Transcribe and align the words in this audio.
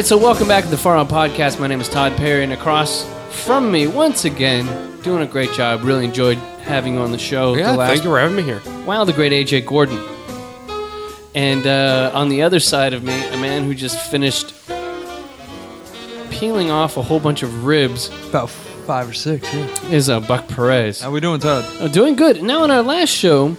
All 0.00 0.02
right, 0.02 0.08
so 0.08 0.16
welcome 0.16 0.48
back 0.48 0.64
to 0.64 0.70
the 0.70 0.78
Far 0.78 0.96
Out 0.96 1.10
Podcast. 1.10 1.60
My 1.60 1.66
name 1.66 1.78
is 1.78 1.86
Todd 1.86 2.16
Perry, 2.16 2.42
and 2.42 2.54
across 2.54 3.06
from 3.44 3.70
me, 3.70 3.86
once 3.86 4.24
again, 4.24 4.64
doing 5.02 5.22
a 5.22 5.26
great 5.26 5.52
job. 5.52 5.84
Really 5.84 6.06
enjoyed 6.06 6.38
having 6.62 6.94
you 6.94 7.00
on 7.00 7.12
the 7.12 7.18
show. 7.18 7.54
Yeah, 7.54 7.72
the 7.72 7.76
last, 7.76 7.88
thank 7.90 8.04
you 8.04 8.08
for 8.08 8.18
having 8.18 8.34
me 8.34 8.42
here. 8.42 8.62
Wow, 8.86 9.04
the 9.04 9.12
great 9.12 9.30
AJ 9.30 9.66
Gordon. 9.66 10.02
And 11.34 11.66
uh, 11.66 12.12
on 12.14 12.30
the 12.30 12.40
other 12.40 12.60
side 12.60 12.94
of 12.94 13.04
me, 13.04 13.12
a 13.12 13.36
man 13.36 13.64
who 13.64 13.74
just 13.74 13.98
finished 14.10 14.54
peeling 16.30 16.70
off 16.70 16.96
a 16.96 17.02
whole 17.02 17.20
bunch 17.20 17.42
of 17.42 17.66
ribs 17.66 18.08
About 18.30 18.48
five 18.48 19.06
or 19.06 19.12
six, 19.12 19.52
yeah. 19.52 19.90
is 19.90 20.08
uh, 20.08 20.20
Buck 20.20 20.48
Perez. 20.48 21.02
How 21.02 21.10
we 21.10 21.20
doing, 21.20 21.40
Todd? 21.40 21.66
Uh, 21.78 21.88
doing 21.88 22.16
good. 22.16 22.42
Now, 22.42 22.62
on 22.62 22.70
our 22.70 22.82
last 22.82 23.10
show, 23.10 23.54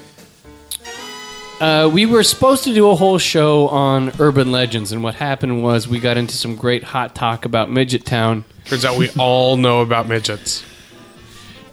uh, 1.62 1.90
we 1.92 2.06
were 2.06 2.24
supposed 2.24 2.64
to 2.66 2.74
do 2.74 2.90
a 2.90 2.96
whole 2.96 3.18
show 3.18 3.68
on 3.70 4.12
urban 4.20 4.52
legends, 4.52 4.92
and 4.92 5.04
what 5.04 5.16
happened 5.16 5.64
was 5.64 5.88
we 5.88 6.00
got 6.00 6.18
into 6.18 6.36
some 6.36 6.56
great 6.56 6.84
hot 6.84 7.14
talk 7.16 7.46
about 7.46 7.70
Midget 7.72 8.06
Town, 8.06 8.44
Turns 8.66 8.84
out 8.86 8.98
we 8.98 9.10
all 9.20 9.58
know 9.58 9.82
about 9.82 10.08
midgets. 10.08 10.64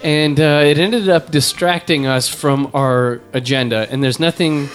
and 0.02 0.38
uh, 0.38 0.62
it 0.64 0.78
ended 0.78 1.08
up 1.08 1.30
distracting 1.30 2.06
us 2.06 2.28
from 2.28 2.70
our 2.74 3.20
agenda. 3.32 3.86
And 3.90 4.02
there's 4.04 4.20
nothing 4.20 4.68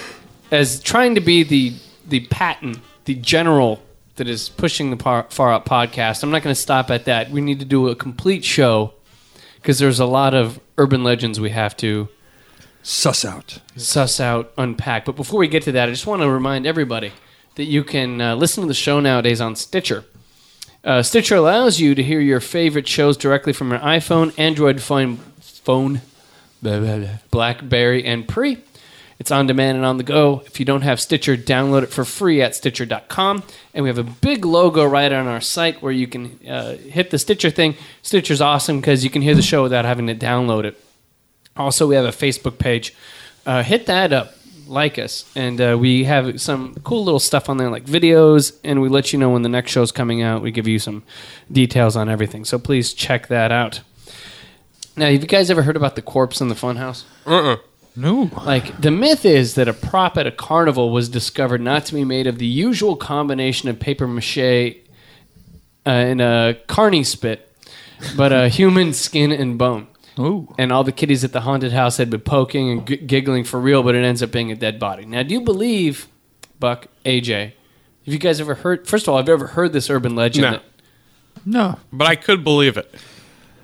as 0.51 0.79
trying 0.81 1.15
to 1.15 1.21
be 1.21 1.43
the 1.43 1.73
the 2.07 2.21
Patton, 2.27 2.81
the 3.05 3.15
general 3.15 3.81
that 4.15 4.27
is 4.27 4.49
pushing 4.49 4.89
the 4.91 4.97
par- 4.97 5.25
Far 5.29 5.53
Out 5.53 5.65
podcast. 5.65 6.21
I'm 6.23 6.29
not 6.31 6.43
going 6.43 6.53
to 6.53 6.61
stop 6.61 6.91
at 6.91 7.05
that. 7.05 7.31
We 7.31 7.39
need 7.41 7.59
to 7.59 7.65
do 7.65 7.87
a 7.87 7.95
complete 7.95 8.43
show 8.43 8.93
because 9.55 9.79
there's 9.79 9.99
a 9.99 10.05
lot 10.05 10.33
of 10.33 10.59
urban 10.77 11.03
legends 11.03 11.39
we 11.39 11.51
have 11.51 11.75
to 11.77 12.09
Suss 12.83 13.23
out. 13.23 13.59
suss 13.77 14.19
out, 14.19 14.51
unpack. 14.57 15.05
But 15.05 15.15
before 15.15 15.39
we 15.39 15.47
get 15.47 15.63
to 15.63 15.71
that, 15.71 15.87
I 15.87 15.91
just 15.91 16.05
want 16.05 16.21
to 16.21 16.29
remind 16.29 16.67
everybody 16.67 17.13
that 17.55 17.63
you 17.63 17.83
can 17.83 18.19
uh, 18.19 18.35
listen 18.35 18.61
to 18.61 18.67
the 18.67 18.73
show 18.73 18.99
nowadays 18.99 19.39
on 19.39 19.55
Stitcher. 19.55 20.03
Uh, 20.83 21.01
Stitcher 21.01 21.35
allows 21.35 21.79
you 21.79 21.95
to 21.95 22.03
hear 22.03 22.19
your 22.19 22.41
favorite 22.41 22.87
shows 22.87 23.15
directly 23.15 23.53
from 23.53 23.71
your 23.71 23.79
iPhone, 23.79 24.37
Android 24.37 24.81
phone, 24.81 25.17
phone, 25.39 26.01
blah, 26.61 26.79
blah, 26.79 26.97
blah, 26.97 27.17
BlackBerry, 27.31 28.03
and 28.03 28.27
Pre. 28.27 28.57
It's 29.17 29.31
on 29.31 29.47
demand 29.47 29.77
and 29.77 29.85
on 29.85 29.95
the 29.95 30.03
go. 30.03 30.43
If 30.45 30.59
you 30.59 30.65
don't 30.65 30.81
have 30.81 30.99
Stitcher, 30.99 31.37
download 31.37 31.83
it 31.83 31.89
for 31.89 32.03
free 32.03 32.41
at 32.41 32.53
Stitcher.com. 32.55 33.43
And 33.73 33.83
we 33.83 33.89
have 33.89 33.97
a 33.97 34.03
big 34.03 34.43
logo 34.43 34.83
right 34.83 35.11
on 35.11 35.27
our 35.27 35.39
site 35.39 35.81
where 35.81 35.93
you 35.93 36.07
can 36.07 36.37
uh, 36.45 36.75
hit 36.75 37.11
the 37.11 37.17
Stitcher 37.17 37.49
thing. 37.49 37.75
Stitcher's 38.01 38.41
awesome 38.41 38.81
because 38.81 39.05
you 39.05 39.09
can 39.09 39.21
hear 39.21 39.35
the 39.35 39.41
show 39.41 39.63
without 39.63 39.85
having 39.85 40.07
to 40.07 40.15
download 40.15 40.65
it. 40.65 40.77
Also, 41.55 41.87
we 41.87 41.95
have 41.95 42.05
a 42.05 42.09
Facebook 42.09 42.57
page. 42.57 42.95
Uh, 43.45 43.61
hit 43.61 43.85
that 43.85 44.11
up, 44.13 44.33
like 44.67 44.97
us, 44.97 45.29
and 45.35 45.59
uh, 45.59 45.77
we 45.79 46.05
have 46.05 46.39
some 46.41 46.75
cool 46.83 47.03
little 47.03 47.19
stuff 47.19 47.49
on 47.49 47.57
there, 47.57 47.69
like 47.69 47.85
videos, 47.85 48.57
and 48.63 48.81
we 48.81 48.89
let 48.89 49.13
you 49.13 49.19
know 49.19 49.29
when 49.29 49.41
the 49.41 49.49
next 49.49 49.71
show's 49.71 49.91
coming 49.91 50.21
out. 50.21 50.41
We 50.41 50.51
give 50.51 50.67
you 50.67 50.79
some 50.79 51.03
details 51.51 51.95
on 51.95 52.09
everything, 52.09 52.45
so 52.45 52.57
please 52.57 52.93
check 52.93 53.27
that 53.27 53.51
out. 53.51 53.81
Now, 54.95 55.11
have 55.11 55.21
you 55.21 55.27
guys 55.27 55.49
ever 55.49 55.63
heard 55.63 55.75
about 55.75 55.95
the 55.95 56.01
corpse 56.01 56.39
in 56.39 56.49
the 56.49 56.55
funhouse? 56.55 57.03
Uh-uh. 57.25 57.57
No. 57.95 58.31
Like 58.43 58.81
the 58.81 58.91
myth 58.91 59.25
is 59.25 59.55
that 59.55 59.67
a 59.67 59.73
prop 59.73 60.17
at 60.17 60.25
a 60.25 60.31
carnival 60.31 60.91
was 60.91 61.09
discovered 61.09 61.61
not 61.61 61.85
to 61.85 61.93
be 61.93 62.03
made 62.03 62.25
of 62.25 62.39
the 62.39 62.45
usual 62.47 62.95
combination 62.95 63.69
of 63.69 63.79
paper 63.79 64.07
mache 64.07 64.77
uh, 65.85 65.89
and 65.89 66.21
a 66.21 66.57
carny 66.67 67.03
spit, 67.03 67.55
but 68.17 68.31
a 68.31 68.49
human 68.49 68.93
skin 68.93 69.31
and 69.31 69.57
bone 69.57 69.87
Ooh. 70.19 70.53
and 70.57 70.71
all 70.71 70.83
the 70.83 70.91
kitties 70.91 71.23
at 71.23 71.31
the 71.33 71.41
haunted 71.41 71.71
house 71.71 71.97
had 71.97 72.09
been 72.09 72.21
poking 72.21 72.69
and 72.69 72.87
g- 72.87 72.97
giggling 72.97 73.43
for 73.43 73.59
real, 73.59 73.81
but 73.83 73.95
it 73.95 74.03
ends 74.03 74.21
up 74.21 74.31
being 74.31 74.51
a 74.51 74.55
dead 74.55 74.79
body. 74.79 75.05
Now, 75.05 75.23
do 75.23 75.33
you 75.33 75.41
believe, 75.41 76.07
Buck, 76.59 76.87
AJ? 77.05 77.53
Have 78.05 78.13
you 78.13 78.19
guys 78.19 78.39
ever 78.41 78.55
heard? 78.55 78.87
First 78.87 79.07
of 79.07 79.11
all, 79.13 79.17
have 79.17 79.27
you 79.27 79.33
ever 79.33 79.47
heard 79.47 79.73
this 79.73 79.89
urban 79.89 80.15
legend? 80.15 80.43
No. 80.43 80.51
that- 80.51 80.63
No. 81.45 81.79
But 81.91 82.07
I 82.07 82.15
could 82.15 82.43
believe 82.43 82.77
it. 82.77 82.93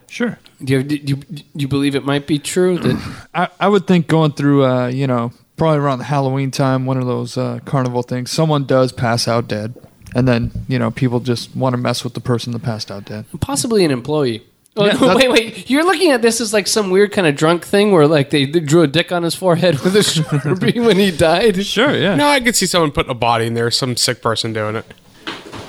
Sure. 0.08 0.40
do, 0.64 0.74
you, 0.74 0.84
do, 0.84 0.96
you, 0.96 1.16
do 1.18 1.44
you 1.54 1.68
believe 1.68 1.94
it 1.96 2.04
might 2.04 2.26
be 2.26 2.40
true? 2.40 2.78
That 2.80 3.28
I, 3.36 3.50
I 3.60 3.68
would 3.68 3.86
think 3.86 4.08
going 4.08 4.32
through, 4.32 4.66
uh, 4.66 4.88
you 4.88 5.06
know, 5.08 5.32
probably 5.56 5.78
around 5.80 6.00
the 6.00 6.06
Halloween 6.06 6.50
time, 6.52 6.86
one 6.88 6.98
of 6.98 7.06
those 7.06 7.38
uh, 7.38 7.60
carnival 7.66 8.02
things, 8.02 8.32
someone 8.32 8.66
does 8.66 8.92
pass 8.92 9.28
out 9.28 9.48
dead. 9.48 9.76
And 10.16 10.28
then, 10.28 10.52
you 10.68 10.80
know, 10.80 10.90
people 10.90 11.20
just 11.20 11.56
want 11.56 11.74
to 11.74 11.78
mess 11.78 12.04
with 12.04 12.16
the 12.16 12.20
person 12.22 12.52
that 12.54 12.64
passed 12.64 12.90
out 12.90 13.06
dead. 13.06 13.26
possibly 13.42 13.86
an 13.86 13.92
employee. 13.92 14.44
Oh, 14.78 14.86
Yeah, 14.86 14.94
no, 14.94 15.16
wait, 15.18 15.30
wait! 15.32 15.70
You're 15.70 15.84
looking 15.84 16.12
at 16.12 16.22
this 16.22 16.40
as 16.40 16.54
like 16.54 16.68
some 16.68 16.90
weird 16.90 17.12
kind 17.12 17.28
of 17.28 17.36
drunk 17.36 17.66
thing 17.66 17.92
where 17.92 18.08
like 18.08 18.30
they, 18.30 18.46
they 18.46 18.60
drew 18.60 18.82
a 18.82 18.88
dick 18.88 19.12
on 19.12 19.24
his 19.24 19.36
forehead 19.36 19.80
with 19.82 19.96
a 19.96 20.00
sharpie 20.00 20.86
when 20.86 20.98
he 20.98 21.12
died. 21.12 21.66
Sure, 21.66 21.96
yeah. 21.96 22.16
No, 22.16 22.28
I 22.28 22.40
could 22.40 22.56
see 22.56 22.66
someone 22.66 22.92
putting 22.92 23.12
a 23.12 23.16
body 23.16 23.46
in 23.48 23.56
there, 23.56 23.72
some 23.72 23.96
sick 23.98 24.22
person 24.22 24.54
doing 24.54 24.76
it. 24.76 24.86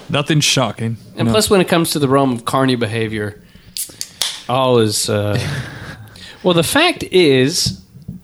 Nothing 0.09 0.41
shocking. 0.41 0.97
And 1.17 1.27
No. 1.29 1.33
plus, 1.33 1.49
when 1.49 1.61
it 1.61 1.69
comes 1.69 1.91
to 1.93 1.99
the 1.99 2.09
realm 2.09 2.33
of 2.33 2.45
carny 2.45 2.75
behavior, 2.77 3.41
all 4.49 4.79
is. 4.79 5.09
Uh, 5.09 5.39
well, 6.43 6.55
the 6.55 6.63
fact 6.63 7.03
is, 7.05 7.81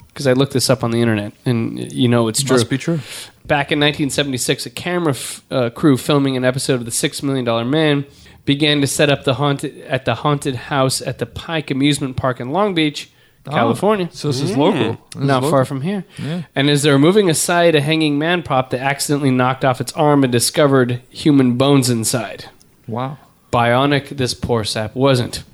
because 0.09 0.27
I 0.27 0.33
looked 0.35 0.53
this 0.53 0.69
up 0.69 0.85
on 0.85 0.91
the 0.91 1.01
internet, 1.01 1.33
and 1.45 1.93
you 1.93 2.09
know 2.09 2.29
it's 2.29 2.43
true. 2.43 2.57
Must 2.57 2.69
be 2.71 2.79
true. 2.79 3.01
Back 3.47 3.71
in 3.71 3.79
1976, 3.79 4.67
a 4.67 4.71
camera 4.71 5.11
f- 5.13 5.43
uh, 5.53 5.71
crew 5.71 5.97
filming 5.97 6.37
an 6.37 6.45
episode 6.45 6.75
of 6.75 6.85
The 6.85 6.91
Six 6.91 7.23
Million 7.23 7.45
Dollar 7.45 7.65
Man 7.65 8.05
began 8.47 8.81
to 8.81 8.87
set 8.87 9.11
up 9.11 9.25
the 9.25 9.35
haunted 9.35 9.79
at 9.83 10.07
the 10.07 10.17
haunted 10.17 10.55
house 10.55 11.03
at 11.03 11.19
the 11.19 11.27
Pike 11.27 11.71
Amusement 11.71 12.17
Park 12.17 12.41
in 12.41 12.51
Long 12.51 12.75
Beach, 12.75 13.11
California. 13.45 14.09
So 14.13 14.29
this 14.29 14.41
is 14.41 14.57
local. 14.57 14.99
This 15.13 15.23
is 15.23 15.27
Not 15.29 15.43
local. 15.43 15.51
far 15.51 15.65
from 15.65 15.83
here. 15.83 16.05
Yeah. 16.19 16.43
And 16.55 16.71
as 16.71 16.83
they 16.83 16.91
were 16.91 16.99
moving 16.99 17.29
aside 17.29 17.75
a 17.75 17.81
hanging 17.81 18.19
man 18.19 18.43
prop, 18.43 18.71
they 18.71 18.79
accidentally 18.79 19.31
knocked 19.31 19.65
off 19.65 19.81
its 19.81 19.93
arm 19.93 20.25
and 20.25 20.33
discovered 20.33 21.03
human 21.11 21.57
bones 21.57 21.91
inside. 21.91 22.47
Wow. 22.89 23.19
Bionic, 23.53 24.09
this 24.17 24.35
poor 24.35 24.65
sap 24.65 24.95
wasn't. 24.95 25.45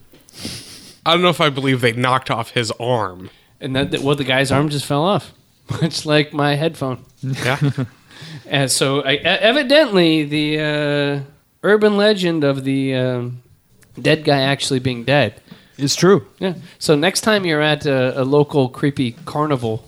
I 1.04 1.12
don't 1.12 1.22
know 1.22 1.28
if 1.28 1.40
I 1.40 1.50
believe 1.50 1.80
they 1.80 1.92
knocked 1.92 2.30
off 2.30 2.50
his 2.50 2.70
arm. 2.72 3.30
And 3.60 3.74
that, 3.76 3.90
that 3.90 4.00
well, 4.00 4.16
the 4.16 4.24
guy's 4.24 4.50
arm 4.52 4.68
just 4.68 4.86
fell 4.86 5.02
off, 5.02 5.32
much 5.82 6.06
like 6.06 6.32
my 6.32 6.54
headphone. 6.54 7.04
Yeah. 7.22 7.58
And 8.46 8.70
so, 8.70 9.00
I, 9.00 9.14
evidently, 9.14 10.24
the 10.24 10.60
uh, 10.60 11.20
urban 11.62 11.96
legend 11.96 12.44
of 12.44 12.64
the 12.64 12.94
um, 12.94 13.42
dead 14.00 14.24
guy 14.24 14.40
actually 14.42 14.80
being 14.80 15.04
dead. 15.04 15.40
It's 15.78 15.96
true. 15.96 16.26
Yeah. 16.38 16.54
So 16.78 16.94
next 16.94 17.22
time 17.22 17.44
you're 17.46 17.62
at 17.62 17.86
a, 17.86 18.20
a 18.20 18.24
local 18.24 18.68
creepy 18.68 19.12
carnival, 19.24 19.84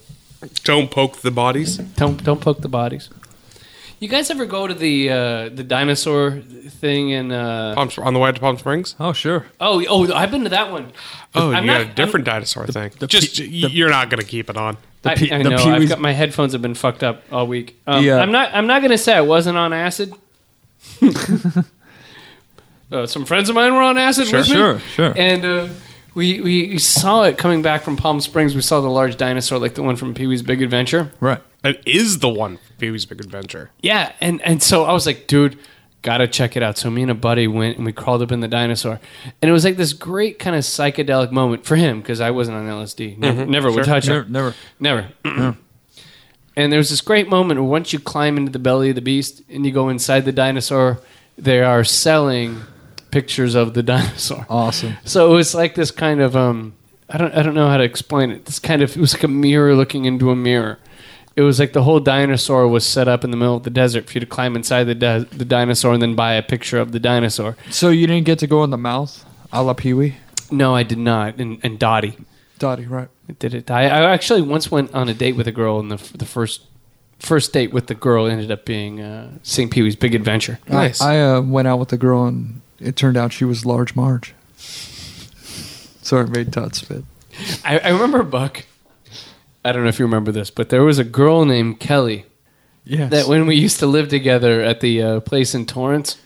don't 0.64 0.90
poke 0.90 1.18
the 1.18 1.30
bodies. 1.30 1.78
don't 1.78 2.22
don't 2.24 2.40
poke 2.40 2.60
the 2.62 2.68
bodies. 2.68 3.10
You 4.00 4.08
guys 4.08 4.28
ever 4.30 4.44
go 4.44 4.66
to 4.66 4.74
the 4.74 5.08
uh, 5.10 5.48
the 5.50 5.62
dinosaur 5.62 6.32
thing 6.80 7.10
in? 7.10 7.30
Uh, 7.32 7.74
Palm, 7.74 7.90
on 8.02 8.12
the 8.12 8.18
way 8.20 8.32
to 8.32 8.40
Palm 8.40 8.58
Springs? 8.58 8.96
Oh, 8.98 9.12
sure. 9.12 9.46
oh, 9.60 9.82
oh, 9.88 10.12
I've 10.12 10.30
been 10.30 10.42
to 10.44 10.50
that 10.50 10.70
one. 10.72 10.92
Oh, 11.34 11.52
I'm 11.52 11.64
you 11.64 11.70
not- 11.70 11.82
got 11.84 11.90
a 11.92 11.94
different 11.94 12.26
dinosaur 12.26 12.66
thing. 12.66 12.90
the 12.98 13.06
Just 13.06 13.36
pe- 13.38 13.44
y- 13.46 13.68
you're 13.70 13.90
not 13.90 14.10
going 14.10 14.20
to 14.20 14.26
keep 14.26 14.50
it 14.50 14.56
on. 14.56 14.76
I, 15.06 15.14
Pe- 15.14 15.30
I 15.30 15.42
the 15.42 15.50
know. 15.50 15.56
Pee 15.58 15.70
I've 15.70 15.88
got 15.88 16.00
my 16.00 16.12
headphones 16.12 16.52
have 16.54 16.62
been 16.62 16.74
fucked 16.74 17.02
up 17.02 17.22
all 17.30 17.46
week. 17.46 17.78
Um, 17.86 18.02
Yeah. 18.04 18.16
I'm 18.18 18.32
not. 18.32 18.54
I'm 18.54 18.66
not 18.66 18.80
gonna 18.82 18.98
say 18.98 19.14
I 19.14 19.20
wasn't 19.20 19.56
on 19.58 19.72
acid. 19.72 20.12
uh, 22.92 23.06
some 23.06 23.24
friends 23.24 23.48
of 23.48 23.54
mine 23.54 23.74
were 23.74 23.82
on 23.82 23.98
acid 23.98 24.26
Sure, 24.28 24.40
with 24.40 24.48
me. 24.48 24.54
sure, 24.54 24.78
sure. 24.80 25.12
And 25.16 25.44
uh, 25.44 25.68
we 26.14 26.40
we 26.40 26.78
saw 26.78 27.22
it 27.22 27.38
coming 27.38 27.62
back 27.62 27.82
from 27.82 27.96
Palm 27.96 28.20
Springs. 28.20 28.54
We 28.54 28.60
saw 28.62 28.80
the 28.80 28.88
large 28.90 29.16
dinosaur, 29.16 29.58
like 29.58 29.74
the 29.74 29.82
one 29.82 29.96
from 29.96 30.14
Pee 30.14 30.26
Wee's 30.26 30.42
Big 30.42 30.62
Adventure. 30.62 31.12
Right. 31.20 31.40
It 31.64 31.82
is 31.86 32.18
the 32.20 32.28
one 32.28 32.58
Pee 32.78 32.90
Wee's 32.90 33.06
Big 33.06 33.20
Adventure. 33.20 33.70
Yeah, 33.80 34.12
and 34.20 34.40
and 34.42 34.62
so 34.62 34.84
I 34.84 34.92
was 34.92 35.06
like, 35.06 35.26
dude, 35.26 35.58
gotta 36.02 36.28
check 36.28 36.56
it 36.56 36.62
out. 36.62 36.78
So 36.78 36.90
me 36.90 37.02
and 37.02 37.10
a 37.10 37.14
buddy 37.14 37.48
went 37.48 37.76
and 37.78 37.86
we 37.86 37.92
crawled 37.92 38.22
up 38.22 38.30
in 38.30 38.40
the 38.40 38.48
dinosaur, 38.48 39.00
and 39.42 39.48
it 39.48 39.52
was 39.52 39.64
like 39.64 39.76
this 39.76 39.92
great 39.92 40.38
kind 40.38 40.54
of 40.54 40.62
psychedelic 40.62 41.32
moment 41.32 41.64
for 41.64 41.76
him 41.76 42.00
because 42.00 42.20
I 42.20 42.30
wasn't 42.30 42.58
on 42.58 42.66
LSD. 42.66 43.18
Never, 43.18 43.46
never 43.46 43.72
would 43.72 43.84
touch 43.84 44.06
Never. 44.06 44.20
it. 44.20 44.30
never. 44.30 44.54
Never. 45.24 45.56
and 46.56 46.72
there 46.72 46.78
was 46.78 46.90
this 46.90 47.00
great 47.00 47.28
moment 47.28 47.60
where 47.60 47.68
once 47.68 47.92
you 47.92 47.98
climb 47.98 48.36
into 48.36 48.52
the 48.52 48.58
belly 48.58 48.90
of 48.90 48.94
the 48.94 49.02
beast 49.02 49.42
and 49.48 49.66
you 49.66 49.72
go 49.72 49.88
inside 49.88 50.24
the 50.24 50.32
dinosaur, 50.32 51.00
they 51.36 51.60
are 51.60 51.82
selling 51.84 52.60
pictures 53.10 53.54
of 53.54 53.74
the 53.74 53.82
dinosaur. 53.94 54.46
Awesome. 54.48 54.96
So 55.04 55.32
it 55.32 55.36
was 55.36 55.54
like 55.54 55.74
this 55.74 55.90
kind 55.90 56.20
of 56.20 56.36
um, 56.36 56.74
I 57.08 57.18
don't 57.18 57.34
I 57.34 57.42
don't 57.42 57.54
know 57.54 57.68
how 57.68 57.76
to 57.76 57.84
explain 57.84 58.30
it. 58.30 58.44
This 58.44 58.58
kind 58.58 58.82
of 58.82 58.96
it 58.96 59.00
was 59.00 59.14
like 59.14 59.24
a 59.24 59.28
mirror 59.28 59.74
looking 59.74 60.04
into 60.04 60.30
a 60.30 60.36
mirror. 60.36 60.78
It 61.36 61.42
was 61.42 61.58
like 61.58 61.72
the 61.72 61.82
whole 61.82 61.98
dinosaur 61.98 62.68
was 62.68 62.86
set 62.86 63.08
up 63.08 63.24
in 63.24 63.32
the 63.32 63.36
middle 63.36 63.56
of 63.56 63.64
the 63.64 63.70
desert 63.70 64.06
for 64.06 64.12
you 64.12 64.20
to 64.20 64.26
climb 64.26 64.54
inside 64.54 64.84
the 64.84 64.94
di- 64.94 65.18
the 65.18 65.44
dinosaur 65.44 65.92
and 65.92 66.00
then 66.00 66.14
buy 66.14 66.34
a 66.34 66.42
picture 66.42 66.78
of 66.78 66.92
the 66.92 67.00
dinosaur. 67.00 67.56
So 67.70 67.88
you 67.90 68.06
didn't 68.06 68.26
get 68.26 68.38
to 68.38 68.46
go 68.46 68.62
in 68.62 68.70
the 68.70 68.78
mouth, 68.78 69.24
a 69.52 69.60
la 69.60 69.72
Pee 69.72 69.94
Wee? 69.94 70.14
No, 70.52 70.76
I 70.76 70.84
did 70.84 70.98
not. 70.98 71.40
And, 71.40 71.58
and 71.64 71.76
Dottie 71.76 72.16
Dottie, 72.64 72.86
right. 72.86 73.08
did 73.38 73.52
it. 73.52 73.70
I, 73.70 73.82
I 73.84 74.12
actually 74.12 74.40
once 74.40 74.70
went 74.70 74.94
on 74.94 75.10
a 75.10 75.14
date 75.14 75.36
with 75.36 75.46
a 75.46 75.52
girl, 75.52 75.78
and 75.80 75.90
the 75.90 75.98
the 76.16 76.24
first 76.24 76.62
first 77.18 77.52
date 77.52 77.72
with 77.74 77.88
the 77.88 77.94
girl 77.94 78.26
ended 78.26 78.50
up 78.50 78.64
being 78.64 79.00
uh, 79.00 79.30
St. 79.42 79.70
Pee 79.70 79.82
Wee's 79.82 79.96
Big 79.96 80.14
Adventure. 80.14 80.58
Nice. 80.68 81.00
I, 81.00 81.16
I 81.16 81.34
uh, 81.34 81.40
went 81.42 81.68
out 81.68 81.78
with 81.78 81.92
a 81.92 81.98
girl 81.98 82.24
and 82.24 82.62
it 82.80 82.96
turned 82.96 83.16
out 83.18 83.32
she 83.32 83.44
was 83.44 83.66
Large 83.66 83.94
Marge. 83.94 84.34
Sorry, 86.02 86.26
made 86.26 86.52
Todd 86.52 86.74
spit. 86.74 87.04
I, 87.64 87.78
I 87.78 87.88
remember 87.90 88.22
Buck. 88.22 88.64
I 89.64 89.72
don't 89.72 89.82
know 89.82 89.88
if 89.88 89.98
you 89.98 90.06
remember 90.06 90.32
this, 90.32 90.50
but 90.50 90.68
there 90.68 90.84
was 90.84 90.98
a 90.98 91.04
girl 91.04 91.44
named 91.44 91.80
Kelly 91.80 92.24
Yes. 92.86 93.10
that 93.10 93.26
when 93.28 93.46
we 93.46 93.56
used 93.56 93.78
to 93.80 93.86
live 93.86 94.08
together 94.08 94.60
at 94.60 94.80
the 94.80 95.02
uh, 95.02 95.20
place 95.20 95.54
in 95.54 95.64
Torrance, 95.66 96.18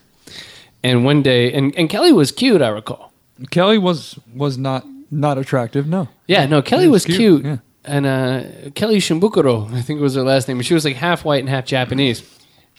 And 0.82 1.04
one 1.04 1.22
day, 1.22 1.52
and, 1.52 1.74
and 1.76 1.88
Kelly 1.90 2.12
was 2.12 2.32
cute, 2.32 2.62
I 2.62 2.68
recall. 2.68 3.12
Kelly 3.50 3.78
was 3.78 4.18
was 4.34 4.56
not 4.58 4.84
not 5.10 5.38
attractive. 5.38 5.86
No. 5.86 6.08
Yeah, 6.26 6.46
no, 6.46 6.62
Kelly 6.62 6.88
was 6.88 7.06
was 7.06 7.16
cute. 7.16 7.42
cute, 7.42 7.44
yeah. 7.44 7.56
And 7.84 8.06
uh, 8.06 8.70
Kelly 8.74 8.98
Shimbukuro, 8.98 9.72
I 9.72 9.80
think 9.80 10.00
was 10.00 10.14
her 10.14 10.22
last 10.22 10.46
name. 10.48 10.60
She 10.60 10.74
was 10.74 10.84
like 10.84 10.96
half 10.96 11.24
white 11.24 11.40
and 11.40 11.48
half 11.48 11.64
Japanese. 11.64 12.22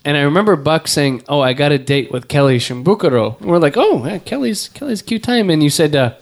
And 0.06 0.16
I 0.16 0.22
remember 0.22 0.56
Buck 0.56 0.88
saying, 0.88 1.24
"Oh, 1.28 1.42
I 1.42 1.54
got 1.54 1.72
a 1.72 1.78
date 1.78 2.12
with 2.12 2.28
Kelly 2.28 2.58
Shimbukuro." 2.58 3.40
And 3.42 3.50
we're 3.50 3.58
like, 3.58 3.76
"Oh, 3.76 4.06
yeah, 4.06 4.20
Kelly's 4.20 4.70
Kelly's 4.70 5.02
cute 5.02 5.24
time." 5.24 5.50
And 5.50 5.62
you 5.64 5.70
said, 5.70 5.96
uh, 5.96 6.14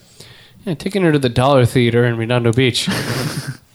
"Yeah, 0.65 0.73
taking 0.73 1.03
her 1.03 1.11
to 1.11 1.19
the 1.19 1.29
Dollar 1.29 1.65
Theater 1.65 2.05
in 2.05 2.17
Redondo 2.17 2.51
Beach." 2.53 2.89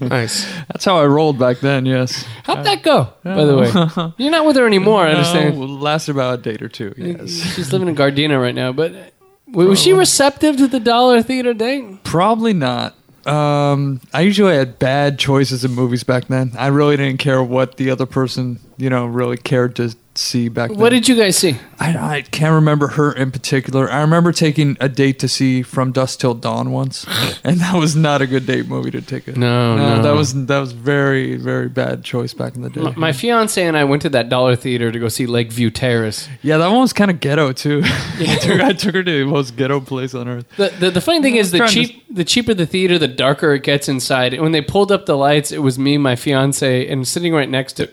Nice. 0.08 0.44
That's 0.68 0.84
how 0.84 0.98
I 0.98 1.06
rolled 1.06 1.38
back 1.38 1.60
then. 1.60 1.86
Yes. 1.86 2.24
How'd 2.42 2.64
that 2.66 2.82
go? 2.82 3.12
By 3.22 3.44
the 3.44 3.56
way, 3.56 4.12
you're 4.24 4.32
not 4.32 4.44
with 4.46 4.56
her 4.56 4.66
anymore. 4.66 5.06
I 5.06 5.12
understand. 5.12 5.58
No, 5.58 5.64
lasted 5.64 6.12
about 6.12 6.40
a 6.40 6.42
date 6.42 6.62
or 6.62 6.68
two. 6.68 6.92
Yes. 6.96 7.30
She's 7.54 7.72
living 7.72 7.88
in 7.88 7.94
Gardena 7.94 8.40
right 8.40 8.54
now. 8.54 8.72
But 8.72 8.94
uh, 8.94 9.04
was 9.52 9.82
she 9.82 9.92
receptive 9.92 10.56
to 10.56 10.66
the 10.66 10.80
Dollar 10.80 11.22
Theater 11.22 11.54
date? 11.54 12.04
Probably 12.04 12.52
not. 12.52 12.94
Um, 13.26 14.00
I 14.12 14.22
usually 14.22 14.56
had 14.56 14.78
bad 14.78 15.18
choices 15.18 15.64
in 15.64 15.72
movies 15.72 16.02
back 16.02 16.26
then. 16.26 16.52
I 16.58 16.68
really 16.68 16.96
didn't 16.96 17.18
care 17.18 17.42
what 17.42 17.76
the 17.76 17.90
other 17.90 18.06
person, 18.06 18.58
you 18.76 18.90
know, 18.90 19.06
really 19.06 19.36
cared 19.36 19.76
to 19.76 19.94
see 20.18 20.48
back 20.48 20.70
then. 20.70 20.78
What 20.78 20.90
did 20.90 21.08
you 21.08 21.16
guys 21.16 21.36
see? 21.36 21.56
I, 21.78 22.16
I 22.18 22.22
can't 22.22 22.52
remember 22.54 22.88
her 22.88 23.12
in 23.12 23.30
particular. 23.30 23.90
I 23.90 24.00
remember 24.00 24.32
taking 24.32 24.76
a 24.80 24.88
date 24.88 25.18
to 25.20 25.28
see 25.28 25.62
From 25.62 25.90
Dusk 25.92 26.20
Till 26.20 26.34
Dawn 26.34 26.70
once, 26.70 27.06
and 27.44 27.58
that 27.60 27.74
was 27.74 27.96
not 27.96 28.22
a 28.22 28.26
good 28.26 28.46
date 28.46 28.68
movie 28.68 28.90
to 28.92 29.00
take. 29.02 29.28
A, 29.28 29.38
No, 29.38 29.76
no. 29.76 30.02
that 30.02 30.12
was 30.14 30.46
that 30.46 30.58
was 30.58 30.72
very 30.72 31.36
very 31.36 31.68
bad 31.68 32.04
choice 32.04 32.34
back 32.34 32.54
in 32.56 32.62
the 32.62 32.70
day. 32.70 32.80
My, 32.82 32.94
my 32.96 33.12
fiance 33.12 33.62
and 33.62 33.76
I 33.76 33.84
went 33.84 34.02
to 34.02 34.08
that 34.10 34.28
Dollar 34.28 34.54
Theater 34.56 34.92
to 34.92 34.98
go 34.98 35.08
see 35.08 35.26
Lakeview 35.26 35.70
Terrace. 35.70 36.28
yeah, 36.42 36.58
that 36.58 36.68
one 36.68 36.80
was 36.80 36.92
kind 36.92 37.10
of 37.10 37.20
ghetto 37.20 37.52
too. 37.52 37.82
I, 37.84 38.38
took, 38.40 38.60
I 38.60 38.72
took 38.72 38.94
her 38.94 39.02
to 39.02 39.18
the 39.24 39.30
most 39.30 39.56
ghetto 39.56 39.80
place 39.80 40.14
on 40.14 40.28
earth. 40.28 40.46
The, 40.56 40.68
the, 40.78 40.90
the 40.92 41.00
funny 41.00 41.22
thing 41.22 41.36
is, 41.36 41.50
the 41.50 41.58
trying 41.58 41.70
to- 41.70 41.86
cheap 41.86 42.04
the 42.10 42.24
cheaper 42.24 42.52
the 42.52 42.66
theater, 42.66 42.98
the 42.98 43.08
darker 43.08 43.54
it 43.54 43.62
gets 43.62 43.88
inside. 43.88 44.34
And 44.34 44.42
When 44.42 44.52
they 44.52 44.60
pulled 44.60 44.92
up 44.92 45.06
the 45.06 45.16
lights, 45.16 45.50
it 45.50 45.58
was 45.62 45.78
me, 45.78 45.96
my 45.96 46.14
fiance, 46.14 46.86
and 46.86 47.08
sitting 47.08 47.32
right 47.32 47.48
next 47.48 47.72
to 47.74 47.90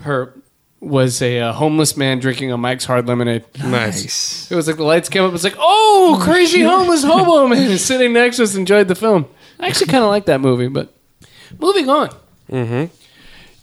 her 0.00 0.32
was 0.80 1.22
a 1.22 1.40
uh, 1.40 1.52
homeless 1.52 1.96
man 1.96 2.18
drinking 2.18 2.52
a 2.52 2.58
Mike's 2.58 2.84
Hard 2.84 3.06
Lemonade. 3.06 3.44
Nice. 3.58 4.50
It 4.50 4.54
was 4.54 4.66
like 4.66 4.76
the 4.76 4.84
lights 4.84 5.08
came 5.08 5.24
up. 5.24 5.32
It's 5.34 5.44
like, 5.44 5.56
oh, 5.58 6.20
crazy 6.22 6.62
homeless 6.62 7.02
hobo 7.02 7.48
man 7.48 7.70
is 7.70 7.84
sitting 7.84 8.12
next 8.12 8.36
to 8.36 8.42
us. 8.42 8.54
Enjoyed 8.54 8.88
the 8.88 8.94
film. 8.94 9.26
I 9.58 9.68
actually 9.68 9.86
kind 9.86 10.04
of 10.04 10.10
like 10.10 10.26
that 10.26 10.40
movie. 10.40 10.68
But 10.68 10.94
moving 11.58 11.88
on. 11.88 12.10
Mm-hmm. 12.50 12.94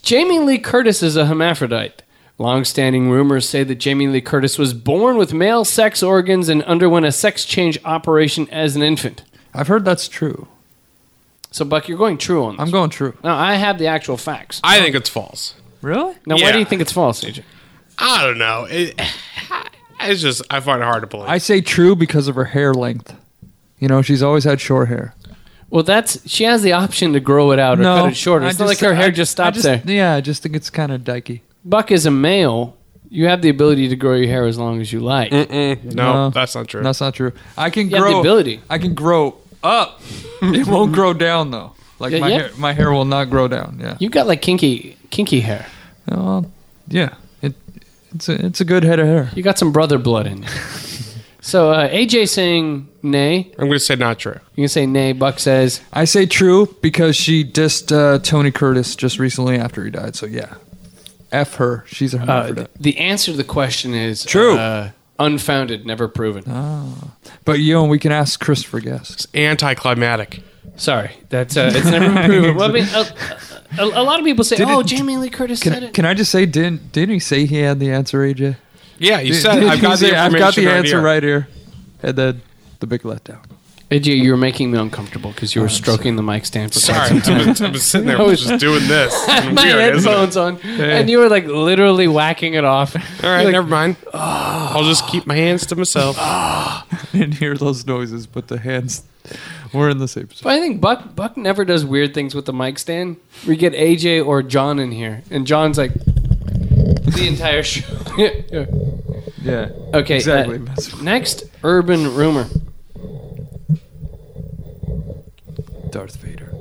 Jamie 0.02 0.40
Lee 0.40 0.58
Curtis 0.58 1.02
is 1.04 1.16
a 1.16 1.28
hermaphrodite. 1.28 2.02
Long-standing 2.40 3.12
rumors 3.12 3.48
say 3.48 3.64
that 3.64 3.76
Jamie 3.76 4.08
Lee 4.08 4.20
Curtis 4.20 4.58
was 4.58 4.74
born 4.74 5.18
with 5.18 5.34
male 5.34 5.64
sex 5.64 6.02
organs 6.02 6.50
and 6.50 6.64
underwent 6.64 7.06
a 7.06 7.12
sex 7.12 7.46
change 7.46 7.78
operation 7.86 8.50
as 8.50 8.76
an 8.76 8.82
infant. 8.82 9.24
I've 9.54 9.68
heard 9.68 9.86
that's 9.86 10.08
true. 10.08 10.48
So, 11.52 11.64
Buck, 11.64 11.88
you're 11.88 11.98
going 11.98 12.18
true 12.18 12.44
on 12.44 12.54
this. 12.54 12.62
I'm 12.62 12.72
going 12.72 12.90
true. 12.90 13.16
Now, 13.24 13.38
I 13.38 13.54
have 13.54 13.78
the 13.78 13.86
actual 13.86 14.18
facts. 14.18 14.60
I 14.64 14.80
think 14.80 14.96
it's 14.96 15.10
false. 15.10 15.54
Really? 15.84 16.16
Now, 16.26 16.36
why 16.36 16.42
Yeah. 16.42 16.52
do 16.54 16.60
you 16.60 16.66
think 16.66 16.82
it's 16.82 16.92
false, 16.94 17.24
AJ? 17.24 17.44
I 18.00 18.24
don't 18.24 18.38
know. 18.40 18.66
It, 18.70 19.00
it's 20.00 20.22
just 20.22 20.42
I 20.50 20.60
find 20.62 20.82
it 20.82 20.86
hard 20.86 21.02
to 21.02 21.08
believe. 21.08 21.30
I 21.30 21.38
say 21.38 21.62
true 21.62 21.96
because 21.96 22.28
of 22.28 22.36
her 22.36 22.46
hair 22.46 22.74
length. 22.74 23.14
You 23.80 23.88
know, 23.90 24.02
she's 24.02 24.24
always 24.24 24.46
had 24.46 24.60
short 24.62 24.88
hair. 24.88 25.14
Well, 25.70 25.84
that's 25.84 26.28
she 26.30 26.44
has 26.46 26.62
the 26.62 26.72
option 26.74 27.14
to 27.14 27.20
grow 27.20 27.52
it 27.52 27.60
out 27.60 27.80
or 27.80 27.84
cut 27.84 28.10
it 28.12 28.16
shorter. 28.16 28.46
I 28.46 28.50
It's 28.50 28.60
not 28.60 28.68
like 28.68 28.80
her 28.80 28.94
hair 28.96 29.12
just 29.12 29.38
I 29.40 29.52
stops 29.52 29.64
there. 29.64 29.82
Yeah, 29.86 30.16
I 30.16 30.22
just 30.22 30.42
think 30.42 30.56
it's 30.56 30.70
kind 30.70 30.92
of 30.92 31.02
dykey. 31.02 31.42
Buck 31.66 31.92
is 31.92 32.06
a 32.06 32.12
male. 32.12 32.78
You 33.10 33.28
have 33.28 33.42
the 33.42 33.50
ability 33.50 33.90
to 33.90 33.96
grow 33.96 34.16
your 34.16 34.28
hair 34.28 34.46
as 34.46 34.58
long 34.58 34.82
as 34.82 34.92
you 34.94 35.00
like. 35.00 35.32
Mm, 35.32 35.94
no, 35.94 36.14
No. 36.14 36.30
that's 36.30 36.56
not 36.56 36.68
true. 36.68 36.82
That's 36.82 37.00
not 37.02 37.14
true. 37.14 37.32
I 37.58 37.70
can 37.70 37.90
You 37.90 37.96
have 37.98 38.04
grow 38.04 38.12
the 38.14 38.20
ability. 38.20 38.62
I 38.70 38.78
can 38.80 38.94
grow 38.96 39.36
up. 39.64 40.02
it 40.42 40.66
won't 40.68 40.94
grow 40.94 41.14
down 41.14 41.52
though. 41.52 41.74
Like 42.04 42.12
Yeah, 42.12 42.20
my 42.20 42.28
yeah. 42.30 42.38
hair, 42.38 42.50
my 42.58 42.74
hair 42.74 42.92
will 42.92 43.06
not 43.06 43.30
grow 43.30 43.48
down. 43.48 43.80
Yeah. 43.82 43.96
You've 44.00 44.12
got 44.12 44.28
like 44.28 44.42
kinky, 44.42 44.98
kinky 45.10 45.40
hair. 45.40 45.66
Well, 46.08 46.52
yeah. 46.90 47.16
It 47.42 47.56
it's 48.14 48.28
a 48.30 48.46
it's 48.46 48.62
a 48.62 48.66
good 48.66 48.84
head 48.84 49.00
of 49.00 49.08
hair. 49.08 49.32
You 49.34 49.42
got 49.42 49.58
some 49.58 49.72
brother 49.72 49.98
blood 49.98 50.28
in 50.28 50.44
you. 50.44 50.50
so 51.42 51.72
uh, 51.72 51.90
AJ 51.90 52.28
saying 52.28 52.90
nay. 53.02 53.50
I'm 53.58 53.68
going 53.68 53.72
to 53.72 53.80
say 53.80 53.96
not 53.96 54.20
true. 54.20 54.38
You 54.56 54.64
can 54.64 54.68
say 54.68 54.86
nay. 54.86 55.14
Buck 55.14 55.40
says 55.40 55.80
I 55.94 56.04
say 56.04 56.26
true 56.26 56.76
because 56.82 57.16
she 57.16 57.44
dissed 57.46 57.92
uh, 57.96 58.20
Tony 58.20 58.52
Curtis 58.52 58.96
just 58.98 59.18
recently 59.18 59.58
after 59.58 59.84
he 59.86 59.90
died. 59.92 60.16
So 60.18 60.26
yeah, 60.26 60.56
f 61.32 61.56
her. 61.56 61.86
She's 61.88 62.14
a 62.14 62.22
uh, 62.22 62.66
the 62.80 62.98
answer 62.98 63.32
to 63.32 63.38
the 63.38 63.44
question 63.46 63.94
is 63.94 64.26
True. 64.26 64.58
Uh, 64.58 64.92
unfounded, 65.20 65.86
never 65.86 66.08
proven. 66.10 66.44
but 67.46 67.60
you 67.60 67.74
know, 67.76 67.86
we 67.86 68.00
can 68.00 68.12
ask 68.12 68.40
Christopher 68.42 68.82
Guest. 68.82 69.12
It's 69.14 69.28
anticlimactic. 69.34 70.42
Sorry, 70.76 71.12
that's 71.30 71.56
uh, 71.58 71.72
it's 71.74 71.86
never 71.86 72.10
been 72.14 72.26
proven. 72.26 72.56
Well, 72.58 72.70
I 72.70 72.74
mean, 72.74 72.88
a, 72.94 73.82
a, 73.82 74.02
a 74.02 74.04
lot 74.04 74.20
of 74.20 74.26
people 74.26 74.44
say, 74.44 74.56
Did 74.56 74.68
"Oh, 74.68 74.80
it- 74.80 74.88
Jamie 74.88 75.18
Lee 75.18 75.30
Curtis 75.30 75.60
said 75.60 75.74
Can, 75.74 75.84
it." 75.84 75.94
can 75.94 76.06
I 76.06 76.14
just 76.14 76.32
say, 76.32 76.46
didn't 76.46 76.92
didn't 76.92 77.14
he 77.14 77.20
say 77.20 77.46
he 77.46 77.58
had 77.60 77.80
the 77.80 77.92
answer, 77.92 78.20
AJ? 78.20 78.56
Yeah, 78.98 79.20
you 79.20 79.34
Did- 79.34 79.42
said 79.42 79.54
didn't 79.56 79.70
I've 79.70 79.82
got 79.82 80.00
say, 80.00 80.12
the 80.12 80.18
I've 80.18 80.32
got 80.34 80.56
the 80.56 80.62
information 80.62 80.78
answer 80.78 80.98
here. 80.98 81.02
right 81.02 81.24
here, 81.24 81.48
and 82.02 82.16
then 82.18 82.42
the 82.80 82.88
big 82.88 83.02
letdown. 83.04 83.44
AJ, 83.94 84.18
you 84.18 84.32
were 84.32 84.38
making 84.38 84.72
me 84.72 84.80
uncomfortable 84.80 85.32
because 85.32 85.54
you 85.54 85.62
were 85.62 85.70
stroking 85.70 86.16
the 86.16 86.24
mic 86.24 86.46
stand 86.46 86.74
for 86.74 86.80
quite 86.80 86.96
Sorry, 87.08 87.08
some 87.10 87.22
time. 87.22 87.50
I've 87.50 87.58
been, 87.58 87.66
I've 87.68 87.82
sitting 87.82 88.08
there 88.08 88.18
I 88.20 88.24
was- 88.24 88.42
just 88.44 88.60
doing 88.60 88.88
this. 88.88 89.14
It's 89.28 89.28
my 89.56 89.64
weird, 89.64 89.96
isn't 89.96 90.12
it? 90.12 90.16
headphones 90.16 90.38
on, 90.38 90.58
and 90.62 91.10
you 91.10 91.20
were 91.20 91.30
like 91.30 91.46
literally 91.46 92.08
whacking 92.08 92.56
it 92.56 92.64
off. 92.66 92.96
All 93.24 93.30
right, 93.30 93.48
never 93.52 93.68
mind. 93.68 93.98
I'll 94.14 94.84
just 94.86 95.08
keep 95.08 95.28
my 95.28 95.36
hands 95.36 95.66
to 95.68 95.76
myself. 95.76 96.18
didn't 97.12 97.36
hear 97.36 97.56
those 97.56 97.86
noises, 97.86 98.26
but 98.26 98.48
the 98.48 98.58
hands 98.60 99.04
were 99.74 99.90
in 99.90 100.00
the 100.00 100.08
same 100.08 100.30
spot. 100.32 100.44
But 100.44 100.54
I 100.54 100.60
think 100.60 100.82
Buck 100.82 101.16
Buck 101.16 101.38
never 101.38 101.64
does 101.64 101.86
weird 101.86 102.14
things 102.14 102.34
with 102.34 102.46
the 102.46 102.54
mic 102.54 102.80
stand. 102.80 103.18
We 103.48 103.56
get 103.56 103.74
AJ 103.74 104.26
or 104.26 104.42
John 104.42 104.80
in 104.80 104.92
here, 104.92 105.22
and 105.30 105.46
John's 105.46 105.78
like 105.78 105.94
the 105.94 107.26
entire 107.28 107.64
show. 107.64 107.86
Yeah. 108.18 108.66
Yeah. 109.42 109.70
okay, 109.94 110.16
Exactly. 110.18 110.62
uh, 110.66 111.04
next, 111.04 111.44
urban 111.64 112.16
rumor. 112.16 112.48
Darth 115.94 116.16
Vader. 116.18 116.52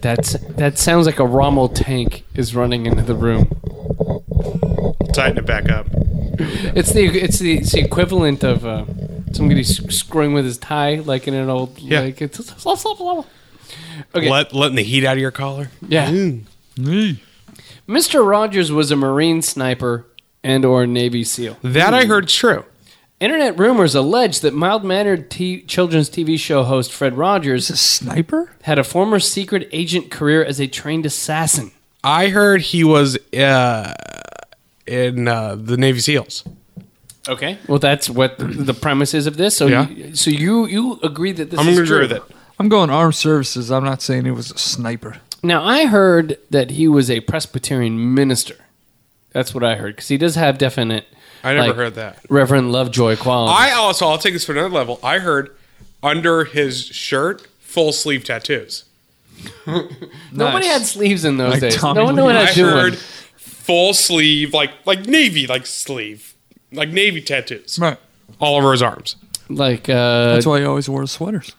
That's 0.00 0.32
that 0.50 0.78
sounds 0.78 1.04
like 1.04 1.18
a 1.18 1.26
Rommel 1.26 1.68
tank 1.68 2.24
is 2.34 2.54
running 2.54 2.86
into 2.86 3.02
the 3.02 3.14
room. 3.16 3.48
Tighten 5.12 5.38
it 5.38 5.46
back 5.46 5.68
up. 5.68 5.86
It's 5.92 6.92
the 6.92 7.06
it's 7.06 7.40
the, 7.40 7.58
it's 7.58 7.72
the 7.72 7.80
equivalent 7.80 8.44
of 8.44 8.64
uh, 8.64 8.84
somebody 9.32 9.64
screwing 9.64 10.32
with 10.32 10.44
his 10.44 10.58
tie, 10.58 10.94
like 11.00 11.26
in 11.26 11.34
an 11.34 11.50
old 11.50 11.76
Yeah. 11.80 12.00
like 12.02 12.22
it's 12.22 12.38
okay. 14.14 14.30
Let 14.30 14.54
letting 14.54 14.76
the 14.76 14.84
heat 14.84 15.04
out 15.04 15.14
of 15.16 15.20
your 15.20 15.32
collar. 15.32 15.70
Yeah, 15.86 16.10
Mr. 17.88 18.24
Rogers 18.26 18.70
was 18.70 18.92
a 18.92 18.96
Marine 18.96 19.42
sniper 19.42 20.06
and 20.44 20.64
or 20.64 20.86
Navy 20.86 21.24
SEAL. 21.24 21.56
That 21.62 21.92
I 21.92 22.04
heard 22.04 22.28
true. 22.28 22.64
Internet 23.20 23.58
rumors 23.58 23.94
allege 23.94 24.40
that 24.40 24.54
mild-mannered 24.54 25.30
t- 25.30 25.60
children's 25.62 26.08
TV 26.08 26.38
show 26.38 26.62
host 26.64 26.90
Fred 26.90 27.18
Rogers 27.18 27.68
A 27.68 27.76
sniper? 27.76 28.50
had 28.62 28.78
a 28.78 28.84
former 28.84 29.20
secret 29.20 29.68
agent 29.72 30.10
career 30.10 30.42
as 30.42 30.58
a 30.58 30.66
trained 30.66 31.04
assassin. 31.04 31.70
I 32.02 32.28
heard 32.28 32.62
he 32.62 32.82
was 32.82 33.18
uh, 33.34 33.92
in 34.86 35.28
uh, 35.28 35.54
the 35.56 35.76
Navy 35.76 35.98
SEAls. 36.00 36.44
Okay, 37.28 37.58
well 37.68 37.78
that's 37.78 38.08
what 38.08 38.38
the, 38.38 38.46
the 38.46 38.72
premise 38.72 39.12
is 39.12 39.26
of 39.26 39.36
this. 39.36 39.54
So, 39.54 39.66
Yeah. 39.66 39.86
you, 39.90 40.16
so 40.16 40.30
you 40.30 40.64
you 40.66 40.98
agree 41.02 41.32
that 41.32 41.50
this 41.50 41.60
I'm 41.60 41.68
is 41.68 41.74
going 41.76 41.84
to 41.84 41.86
true? 41.86 42.04
agree 42.04 42.16
with 42.16 42.30
it. 42.30 42.36
I'm 42.58 42.70
going 42.70 42.88
armed 42.88 43.14
services. 43.14 43.70
I'm 43.70 43.84
not 43.84 44.00
saying 44.00 44.24
he 44.24 44.30
was 44.30 44.50
a 44.50 44.56
sniper. 44.56 45.18
Now 45.42 45.62
I 45.62 45.84
heard 45.84 46.38
that 46.48 46.70
he 46.70 46.88
was 46.88 47.10
a 47.10 47.20
Presbyterian 47.20 48.14
minister. 48.14 48.56
That's 49.32 49.52
what 49.54 49.62
I 49.62 49.76
heard 49.76 49.96
because 49.96 50.08
he 50.08 50.16
does 50.16 50.36
have 50.36 50.56
definite. 50.56 51.04
I 51.42 51.54
never 51.54 51.68
like, 51.68 51.76
heard 51.76 51.94
that. 51.94 52.18
Reverend 52.28 52.72
Lovejoy 52.72 53.16
qualities. 53.16 53.56
I 53.58 53.72
also, 53.72 54.06
I'll 54.08 54.18
take 54.18 54.32
this 54.34 54.44
to 54.46 54.52
another 54.52 54.68
level. 54.68 54.98
I 55.02 55.18
heard 55.18 55.56
under 56.02 56.44
his 56.44 56.84
shirt, 56.86 57.46
full 57.60 57.92
sleeve 57.92 58.24
tattoos. 58.24 58.84
Nobody 60.32 60.66
had 60.66 60.82
sleeves 60.86 61.24
in 61.24 61.36
those 61.36 61.52
Like 61.52 61.60
days. 61.60 61.76
Tommy 61.76 61.98
no 62.00 62.04
one 62.06 62.16
knew 62.16 62.24
what 62.24 62.34
Lee. 62.34 62.40
I 62.40 62.42
I 62.42 62.46
was 62.46 62.54
doing. 62.54 62.70
heard 62.74 62.98
full 63.38 63.94
sleeve, 63.94 64.52
like 64.52 64.70
like 64.86 65.06
navy, 65.06 65.46
like 65.46 65.66
sleeve, 65.66 66.34
like 66.72 66.90
navy 66.90 67.20
tattoos 67.22 67.78
Right. 67.78 67.98
all 68.38 68.56
over 68.58 68.72
his 68.72 68.82
arms. 68.82 69.16
Like, 69.48 69.88
uh, 69.88 70.34
That's 70.34 70.46
why 70.46 70.60
he 70.60 70.64
always 70.66 70.88
wore 70.88 71.06
sweaters. 71.06 71.54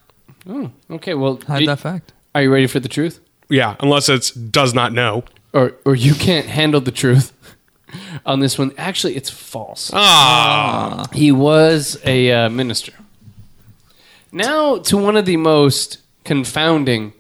oh, 0.48 0.72
okay. 0.90 1.14
Well, 1.14 1.40
Hide 1.48 1.62
y- 1.62 1.66
that 1.66 1.80
fact. 1.80 2.14
are 2.34 2.44
you 2.44 2.52
ready 2.54 2.68
for 2.68 2.80
the 2.80 2.88
truth, 2.90 3.20
Yeah, 3.50 3.76
unless 3.80 4.08
it's 4.10 4.32
does 4.32 4.74
not 4.74 4.94
know. 4.94 5.24
or 5.54 5.74
or 5.86 5.96
you 5.96 6.14
can't 6.14 6.46
handle 6.48 6.82
the 6.82 6.92
truth 6.92 7.34
on 8.26 8.40
this 8.40 8.58
one? 8.58 8.72
Actually, 8.78 9.16
it's 9.16 9.30
false. 9.30 9.92
Ah, 9.94 11.08
He 11.14 11.32
was 11.32 12.00
a 12.06 12.32
uh, 12.32 12.50
minister. 12.50 12.94
Now 14.32 14.78
to 14.78 14.98
one 14.98 15.18
of 15.18 15.26
the 15.26 15.38
most 15.38 15.98
confounding 16.24 17.14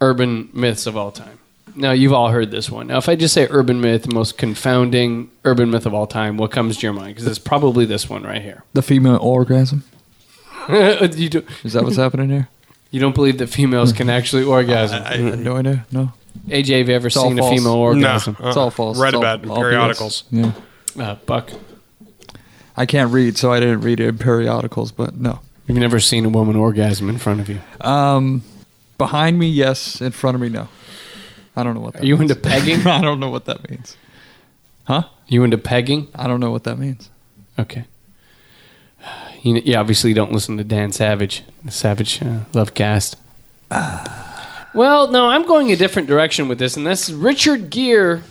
urban 0.00 0.48
myths 0.52 0.86
of 0.86 0.96
all 0.96 1.10
time. 1.10 1.38
Now 1.76 1.90
you've 1.90 2.12
all 2.12 2.28
heard 2.28 2.50
this 2.50 2.70
one. 2.70 2.86
Now, 2.86 2.98
if 2.98 3.08
I 3.08 3.16
just 3.16 3.34
say 3.34 3.48
urban 3.50 3.80
myth, 3.80 4.12
most 4.12 4.38
confounding 4.38 5.30
urban 5.44 5.70
myth 5.70 5.86
of 5.86 5.94
all 5.94 6.06
time, 6.06 6.36
what 6.36 6.52
comes 6.52 6.76
to 6.76 6.86
your 6.86 6.92
mind? 6.92 7.14
Because 7.14 7.26
it's 7.26 7.38
probably 7.38 7.84
this 7.84 8.08
one 8.08 8.22
right 8.22 8.42
here. 8.42 8.62
The 8.74 8.82
female 8.82 9.16
orgasm. 9.16 9.82
you, 10.68 11.28
do, 11.28 11.44
Is 11.64 11.72
that 11.72 11.82
what's 11.82 11.96
happening 11.96 12.30
here? 12.30 12.48
you 12.90 13.00
don't 13.00 13.14
believe 13.14 13.38
that 13.38 13.48
females 13.48 13.92
can 13.92 14.08
actually 14.08 14.44
orgasm? 14.44 15.02
I 15.02 15.16
had 15.16 15.40
no 15.40 15.56
idea. 15.56 15.84
No. 15.90 16.12
AJ, 16.48 16.78
have 16.78 16.88
you 16.88 16.94
ever 16.94 17.06
all 17.16 17.28
seen 17.28 17.38
a 17.38 17.42
false. 17.42 17.54
female 17.58 17.74
No, 17.74 17.80
orgasm? 17.80 18.36
It's 18.40 18.56
all 18.56 18.70
false. 18.70 18.98
Read 18.98 19.08
It's 19.08 19.14
all- 19.16 19.22
about 19.22 19.38
it 19.40 19.44
in 19.44 19.50
all 19.50 19.56
periodicals. 19.56 20.24
Yeah. 20.30 20.52
Uh, 20.98 21.14
Buck, 21.26 21.50
I 22.76 22.86
can't 22.86 23.12
read, 23.12 23.36
so 23.38 23.52
I 23.52 23.60
didn't 23.60 23.80
read 23.80 24.00
it 24.00 24.08
in 24.08 24.18
periodicals, 24.18 24.92
but 24.92 25.16
no. 25.16 25.40
you've 25.66 25.78
never 25.78 25.98
seen 26.00 26.24
a 26.24 26.28
woman 26.28 26.56
orgasm 26.56 27.08
in 27.08 27.18
front 27.18 27.40
of 27.40 27.48
you. 27.48 27.60
Um, 27.80 28.42
behind 28.98 29.38
me, 29.38 29.48
yes. 29.48 30.00
In 30.00 30.12
front 30.12 30.34
of 30.34 30.40
me, 30.40 30.48
no. 30.48 30.68
I 31.56 31.62
don't 31.62 31.74
know 31.74 31.80
what 31.80 31.94
that 31.94 32.02
Are 32.02 32.06
you 32.06 32.16
means. 32.16 32.30
into 32.30 32.40
pegging? 32.42 32.86
I 32.86 33.00
don't 33.00 33.20
know 33.20 33.30
what 33.30 33.44
that 33.46 33.68
means. 33.70 33.96
Huh? 34.84 35.04
You 35.28 35.44
into 35.44 35.56
pegging? 35.58 36.08
I 36.14 36.26
don't 36.26 36.40
know 36.40 36.50
what 36.50 36.64
that 36.64 36.78
means. 36.78 37.10
Okay. 37.58 37.84
You, 39.42 39.56
you 39.56 39.74
obviously 39.76 40.12
don't 40.14 40.32
listen 40.32 40.56
to 40.58 40.64
Dan 40.64 40.90
Savage, 40.92 41.42
the 41.64 41.70
Savage 41.70 42.22
uh, 42.22 42.40
Love 42.52 42.74
Cast. 42.74 43.16
Well, 44.74 45.08
no, 45.10 45.26
I'm 45.28 45.46
going 45.46 45.70
a 45.70 45.76
different 45.76 46.08
direction 46.08 46.48
with 46.48 46.58
this, 46.58 46.76
and 46.76 46.86
that's 46.86 47.10
Richard 47.10 47.70
Gere 47.70 48.22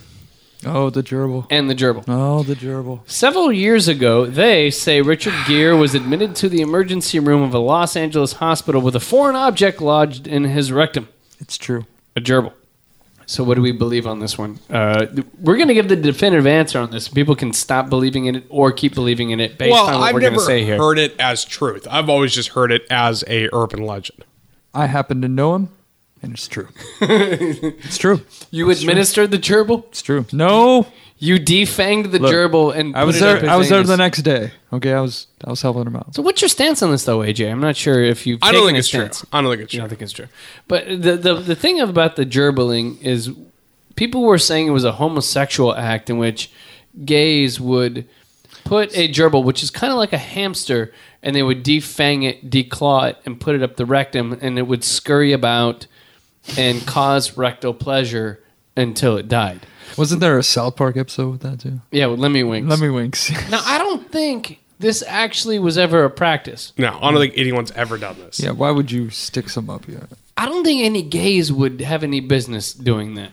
Oh, 0.66 0.90
the 0.90 1.02
gerbil. 1.04 1.46
and 1.50 1.70
the 1.70 1.76
gerbil. 1.76 2.04
Oh, 2.08 2.44
the 2.44 2.56
gerbil. 2.56 3.00
Several 3.06 3.52
years 3.52 3.88
ago, 3.88 4.26
they 4.26 4.70
say 4.70 5.02
Richard 5.02 5.34
Gere 5.48 5.74
was 5.76 5.94
admitted 5.96 6.36
to 6.38 6.50
the 6.50 6.62
emergency 6.62 7.20
room 7.20 7.42
of 7.42 7.54
a 7.54 7.60
Los 7.60 7.96
Angeles 7.96 8.34
hospital 8.34 8.82
with 8.82 8.96
a 8.96 9.00
foreign 9.00 9.36
object 9.36 9.82
lodged 9.82 10.28
in 10.28 10.44
his 10.46 10.72
rectum, 10.72 11.08
It's 11.40 11.58
true. 11.58 11.86
a 12.16 12.22
gerbil. 12.22 12.54
So, 13.26 13.44
what 13.46 13.56
do 13.56 13.62
we 13.62 13.72
believe 13.72 14.06
on 14.06 14.20
this 14.20 14.38
one? 14.38 14.60
Uh, 14.70 15.06
we're 15.40 15.56
going 15.56 15.70
to 15.70 15.74
give 15.74 15.88
the 15.88 15.96
definitive 15.96 16.46
answer 16.46 16.78
on 16.78 16.92
this. 16.92 17.08
People 17.08 17.38
can 17.38 17.54
stop 17.54 17.90
believing 17.90 18.26
in 18.26 18.36
it 18.36 18.44
or 18.50 18.74
keep 18.74 18.94
believing 18.96 19.30
in 19.30 19.40
it 19.40 19.58
based 19.58 19.72
well, 19.72 19.86
on 19.88 19.94
what 20.00 20.08
I've 20.08 20.14
we're 20.14 20.20
going 20.20 20.34
never 20.34 20.42
to 20.44 20.46
say 20.46 20.66
here. 20.66 20.76
heard 20.78 21.00
it 21.00 21.16
as 21.20 21.46
truth. 21.46 21.88
I've 21.90 22.10
always 22.10 22.34
just 22.34 22.50
heard 22.50 22.70
it 22.74 22.86
as 22.92 23.24
a 23.28 23.48
urban 23.54 23.86
legend. 23.86 24.26
I 24.74 24.88
happen 24.88 25.22
to 25.22 25.30
know 25.30 25.56
him, 25.56 25.70
and 26.24 26.34
it's 26.34 26.48
true. 26.48 26.70
it's 27.02 27.98
true. 27.98 28.22
You 28.50 28.70
administered 28.72 29.30
the 29.32 29.38
gerbil? 29.38 29.86
It's 29.90 30.02
true. 30.02 30.26
No, 30.32 30.88
You 31.20 31.36
defanged 31.36 32.12
the 32.12 32.20
Look, 32.20 32.32
gerbil 32.34 32.76
and 32.76 32.96
I 32.96 33.04
was 33.04 33.20
put 33.20 33.28
it 33.28 33.36
up 33.36 33.42
there. 33.42 33.50
I 33.52 33.56
was 33.56 33.70
there 33.70 33.84
the 33.84 33.98
next 33.98 34.24
day. 34.24 34.52
Okay, 34.72 34.94
I 34.94 35.02
was. 35.02 35.28
I 35.46 35.50
was 35.50 35.62
helping 35.62 35.84
him 35.86 35.96
out. 35.96 36.16
So 36.16 36.22
what's 36.22 36.42
your 36.42 36.50
stance 36.50 36.82
on 36.82 36.92
this, 36.92 37.04
though, 37.06 37.20
AJ? 37.20 37.52
I'm 37.52 37.60
not 37.62 37.76
sure 37.76 38.02
if 38.02 38.26
you've. 38.26 38.40
I 38.42 38.52
don't 38.52 38.66
think 38.66 38.76
a 38.78 38.80
it's 38.80 38.90
true. 38.90 39.10
I 39.32 39.42
don't 39.42 39.52
think 39.52 39.64
it's 39.64 39.74
You 39.74 39.78
true. 39.78 39.82
don't 39.82 39.90
think 39.90 40.02
it's 40.02 40.12
true. 40.14 40.28
But 40.68 40.88
the, 40.88 41.16
the 41.18 41.34
the 41.36 41.56
thing 41.56 41.80
about 41.80 42.16
the 42.16 42.26
gerbiling 42.26 43.02
is, 43.02 43.30
people 43.96 44.24
were 44.24 44.38
saying 44.40 44.68
it 44.68 44.72
was 44.72 44.86
a 44.86 44.94
homosexual 44.94 45.76
act 45.76 46.10
in 46.10 46.18
which 46.18 46.50
gays 47.06 47.60
would 47.60 48.08
put 48.64 48.96
a 48.98 49.08
gerbil, 49.10 49.44
which 49.44 49.62
is 49.64 49.70
kind 49.70 49.92
of 49.92 49.98
like 50.00 50.14
a 50.14 50.18
hamster, 50.18 50.92
and 51.22 51.36
they 51.36 51.44
would 51.44 51.64
defang 51.64 52.24
it, 52.24 52.50
declaw 52.50 53.10
it, 53.10 53.18
and 53.26 53.40
put 53.40 53.56
it 53.56 53.62
up 53.64 53.76
the 53.76 53.86
rectum, 53.86 54.38
and 54.42 54.58
it 54.58 54.64
would 54.64 54.84
scurry 54.84 55.32
about 55.34 55.86
and 56.58 56.86
cause 56.86 57.38
rectal 57.38 57.74
pleasure 57.74 58.40
until 58.76 59.18
it 59.18 59.28
died. 59.28 59.62
Wasn't 59.98 60.20
there 60.22 60.38
a 60.38 60.44
South 60.44 60.76
Park 60.76 60.98
episode 60.98 61.30
with 61.32 61.42
that 61.42 61.60
too? 61.60 61.80
Yeah, 61.92 62.08
with 62.08 62.20
Lemmiwinks. 62.20 62.70
Let 62.70 62.80
me 62.80 62.90
winks. 62.90 63.30
Now, 63.50 63.62
I 63.64 63.78
don't 63.78 64.12
think 64.12 64.60
this 64.80 65.04
actually 65.08 65.60
was 65.60 65.78
ever 65.78 66.04
a 66.04 66.10
practice. 66.10 66.74
No, 66.78 66.98
I 67.02 67.12
don't 67.12 67.20
think 67.20 67.38
anyone's 67.38 67.72
ever 67.74 67.98
done 67.98 68.18
this. 68.20 68.40
yeah. 68.40 68.52
Why 68.52 68.72
would 68.72 68.92
you 68.92 69.10
stick 69.12 69.50
some 69.50 69.70
up 69.70 69.86
here? 69.86 70.08
I 70.36 70.48
don't 70.48 70.64
think 70.64 70.82
any 70.84 71.04
gays 71.04 71.52
would 71.54 71.80
have 71.82 72.04
any 72.04 72.20
business 72.20 72.74
doing 72.74 73.14
that. 73.16 73.30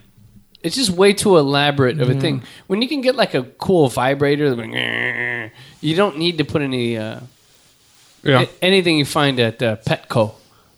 It's 0.62 0.76
just 0.76 0.90
way 0.90 1.14
too 1.14 1.38
elaborate 1.38 1.98
of 2.02 2.10
a 2.10 2.20
thing. 2.20 2.42
When 2.66 2.82
you 2.82 2.88
can 2.88 3.00
get 3.00 3.16
like 3.16 3.32
a 3.32 3.44
cool 3.44 3.88
vibrator, 3.88 4.54
like, 4.54 4.68
"Grr," 4.68 5.50
you 5.80 5.96
don't 5.96 6.18
need 6.18 6.36
to 6.36 6.44
put 6.44 6.60
any 6.60 6.98
uh, 6.98 7.20
Yeah. 8.22 8.42
a- 8.42 8.48
anything 8.64 8.98
you 8.98 9.06
find 9.06 9.40
at 9.40 9.62
uh, 9.62 9.76
Petco 9.76 10.34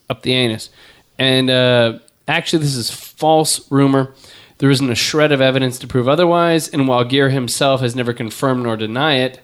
up 0.08 0.22
the 0.22 0.32
anus. 0.34 0.70
And 1.18 1.50
uh, 1.50 1.98
actually, 2.28 2.62
this 2.62 2.76
is 2.76 2.90
false 2.90 3.70
rumor. 3.70 4.14
There 4.58 4.70
isn't 4.70 4.90
a 4.90 4.94
shred 4.94 5.32
of 5.32 5.40
evidence 5.40 5.78
to 5.80 5.86
prove 5.86 6.08
otherwise. 6.08 6.68
And 6.68 6.86
while 6.86 7.04
Gere 7.04 7.30
himself 7.30 7.80
has 7.80 7.96
never 7.96 8.12
confirmed 8.12 8.62
nor 8.62 8.76
deny 8.76 9.14
it, 9.16 9.40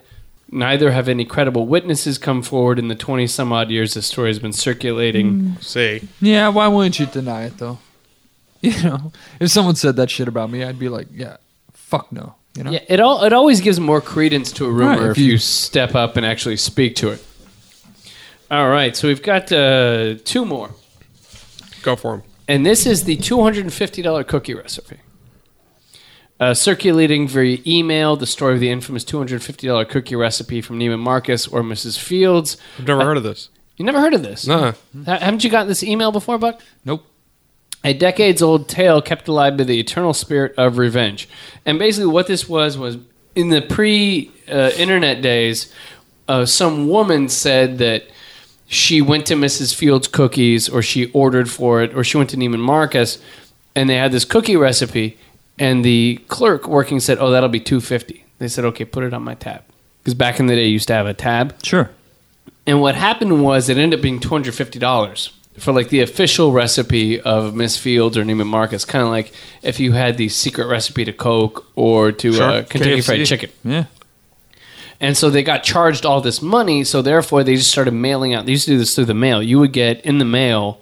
neither 0.50 0.92
have 0.92 1.08
any 1.08 1.25
credible 1.25 1.66
witnesses 1.66 2.18
come 2.18 2.40
forward 2.42 2.78
in 2.78 2.88
the 2.88 2.94
20 2.94 3.26
some 3.26 3.52
odd 3.52 3.70
years 3.70 3.94
this 3.94 4.06
story 4.06 4.30
has 4.30 4.38
been 4.38 4.52
circulating. 4.52 5.56
See, 5.61 6.08
Yeah. 6.20 6.49
Why 6.49 6.68
wouldn't 6.68 6.99
you 7.00 7.06
deny 7.06 7.44
it 7.44 7.58
though? 7.58 7.78
You 8.61 8.82
know, 8.82 9.12
if 9.38 9.50
someone 9.50 9.76
said 9.76 9.94
that 9.97 10.11
shit 10.11 10.26
about 10.26 10.50
me, 10.50 10.64
I'd 10.64 10.80
be 10.80 10.88
like, 10.88 11.06
yeah, 11.12 11.37
fuck 11.75 12.11
no. 12.11 12.35
You 12.56 12.64
know. 12.64 12.70
Yeah, 12.73 12.80
it 12.88 12.99
all 12.99 13.23
it 13.23 13.32
always 13.32 13.61
gives 13.61 13.78
more 13.78 14.00
credence 14.00 14.50
to 14.52 14.64
a 14.64 14.68
rumor 14.70 14.99
Right, 15.00 15.02
if 15.11 15.11
if 15.12 15.18
you, 15.18 15.32
you- 15.32 15.38
step 15.38 15.94
up 15.94 16.16
and 16.16 16.26
actually 16.26 16.56
speak 16.56 16.97
to 16.97 17.11
it. 17.11 17.25
All 18.50 18.68
right, 18.68 18.97
so 18.97 19.06
we've 19.06 19.23
got 19.23 19.52
uh, 19.52 20.14
two 20.25 20.44
more, 20.44 20.70
go 21.82 21.94
for 21.94 22.14
him. 22.14 22.23
And 22.48 22.64
this 22.66 22.86
is 22.86 23.04
the 23.04 23.16
two 23.16 23.42
hundred 23.42 23.64
and 23.64 23.72
fifty 23.72 24.02
dollar 24.02 24.24
cookie 24.24 24.54
recipe. 24.54 24.96
Uh, 26.40 26.54
circulating 26.54 27.26
via 27.26 27.58
email, 27.66 28.14
the 28.14 28.26
story 28.26 28.54
of 28.54 28.60
the 28.60 28.70
infamous 28.70 29.02
two 29.04 29.18
hundred 29.18 29.42
fifty 29.42 29.66
dollar 29.66 29.84
cookie 29.84 30.14
recipe 30.16 30.60
from 30.60 30.78
Neiman 30.78 31.00
Marcus 31.00 31.48
or 31.48 31.62
Mrs. 31.62 31.98
Fields. 31.98 32.56
I've 32.78 32.86
never 32.86 33.04
heard 33.04 33.16
of 33.16 33.24
this. 33.24 33.48
You 33.76 33.84
never 33.84 34.00
heard 34.00 34.14
of 34.14 34.22
this? 34.22 34.46
Ha- 35.06 35.18
Haven't 35.18 35.42
you 35.44 35.50
gotten 35.50 35.68
this 35.68 35.82
email 35.82 36.10
before, 36.12 36.38
Buck? 36.38 36.60
Nope. 36.84 37.04
a 37.84 37.92
decades 37.92 38.40
old 38.42 38.68
tale 38.68 39.00
kept 39.02 39.26
alive 39.28 39.56
by 39.56 39.64
the 39.64 39.78
eternal 39.80 40.12
spirit 40.14 40.52
of 40.56 40.78
revenge. 40.78 41.28
And 41.66 41.78
basically, 41.78 42.06
what 42.10 42.26
this 42.28 42.48
was 42.48 42.78
was 42.78 42.98
in 43.34 43.48
the 43.50 43.60
pre 43.62 44.30
uh, 44.48 44.70
internet 44.76 45.22
days, 45.22 45.72
uh, 46.28 46.44
some 46.46 46.88
woman 46.88 47.28
said 47.28 47.78
that 47.78 48.04
she 48.70 49.00
went 49.00 49.25
to 49.26 49.34
Mrs. 49.34 49.75
Fields 49.75 50.06
Cookies 50.06 50.68
or 50.68 50.82
she 50.82 51.10
ordered 51.12 51.50
for 51.50 51.82
it 51.82 51.94
or 51.94 52.04
she 52.04 52.16
went 52.18 52.28
to 52.30 52.37
Neiman 52.37 52.60
Marcus 52.60 53.18
and 53.75 53.88
they 53.88 53.96
had 53.96 54.12
this 54.12 54.25
cookie 54.26 54.56
recipe 54.56 55.16
and 55.58 55.84
the 55.84 56.20
clerk 56.28 56.68
working 56.68 57.00
said, 57.00 57.18
"Oh, 57.18 57.30
that'll 57.30 57.48
be 57.48 57.58
250." 57.60 58.25
They 58.38 58.46
said, 58.46 58.64
"Okay, 58.66 58.84
put 58.84 59.02
it 59.04 59.12
on 59.12 59.22
my 59.25 59.34
tab." 59.34 59.62
Because 60.02 60.14
back 60.14 60.38
in 60.38 60.46
the 60.46 60.54
day, 60.54 60.66
you 60.66 60.72
used 60.75 60.87
to 60.88 60.94
have 60.94 61.06
a 61.06 61.14
tab. 61.14 61.54
Sure. 61.64 61.90
And 62.66 62.80
what 62.80 62.94
happened 62.94 63.42
was 63.42 63.68
it 63.68 63.76
ended 63.76 63.98
up 63.98 64.02
being 64.02 64.20
two 64.20 64.28
hundred 64.28 64.54
fifty 64.54 64.78
dollars 64.78 65.32
for 65.58 65.72
like 65.72 65.88
the 65.88 66.00
official 66.00 66.52
recipe 66.52 67.20
of 67.20 67.54
Miss 67.56 67.76
Fields 67.76 68.16
or 68.16 68.22
Neiman 68.22 68.46
Marcus. 68.46 68.84
Kind 68.84 69.02
of 69.02 69.10
like 69.10 69.32
if 69.62 69.80
you 69.80 69.92
had 69.92 70.16
the 70.16 70.28
secret 70.28 70.66
recipe 70.68 71.04
to 71.04 71.12
Coke 71.12 71.66
or 71.75 72.12
to 72.12 72.32
Sure. 72.32 72.42
uh, 72.50 72.62
Kentucky 72.68 72.98
KFC. 72.98 73.04
Fried 73.04 73.26
Chicken. 73.26 73.50
Yeah. 73.64 73.84
And 75.00 75.16
so 75.16 75.30
they 75.30 75.42
got 75.42 75.62
charged 75.62 76.04
all 76.04 76.20
this 76.20 76.42
money. 76.42 76.82
So 76.84 77.02
therefore, 77.02 77.44
they 77.44 77.54
just 77.54 77.70
started 77.70 77.92
mailing 77.92 78.34
out. 78.34 78.46
They 78.46 78.52
used 78.52 78.64
to 78.64 78.72
do 78.72 78.78
this 78.78 78.94
through 78.94 79.04
the 79.04 79.14
mail. 79.14 79.42
You 79.42 79.58
would 79.60 79.72
get 79.72 80.04
in 80.04 80.18
the 80.18 80.24
mail 80.24 80.80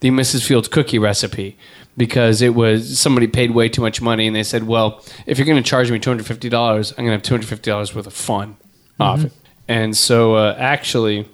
the 0.00 0.10
Mrs. 0.10 0.46
Fields 0.46 0.68
cookie 0.68 0.98
recipe 0.98 1.56
because 1.96 2.42
it 2.42 2.54
was 2.54 2.98
somebody 2.98 3.26
paid 3.26 3.52
way 3.52 3.68
too 3.68 3.80
much 3.80 4.02
money, 4.02 4.26
and 4.26 4.36
they 4.36 4.42
said, 4.42 4.66
"Well, 4.66 5.02
if 5.24 5.38
you're 5.38 5.46
going 5.46 5.62
to 5.62 5.68
charge 5.68 5.90
me 5.90 5.98
two 5.98 6.10
hundred 6.10 6.26
fifty 6.26 6.48
dollars, 6.48 6.92
I'm 6.92 6.98
going 6.98 7.08
to 7.08 7.12
have 7.12 7.22
two 7.22 7.34
hundred 7.34 7.48
fifty 7.48 7.70
dollars 7.70 7.94
worth 7.94 8.06
of 8.06 8.12
fun 8.12 8.56
off 9.00 9.24
it." 9.24 9.32
And 9.68 9.96
so, 9.96 10.34
uh, 10.34 10.54
actually, 10.58 11.26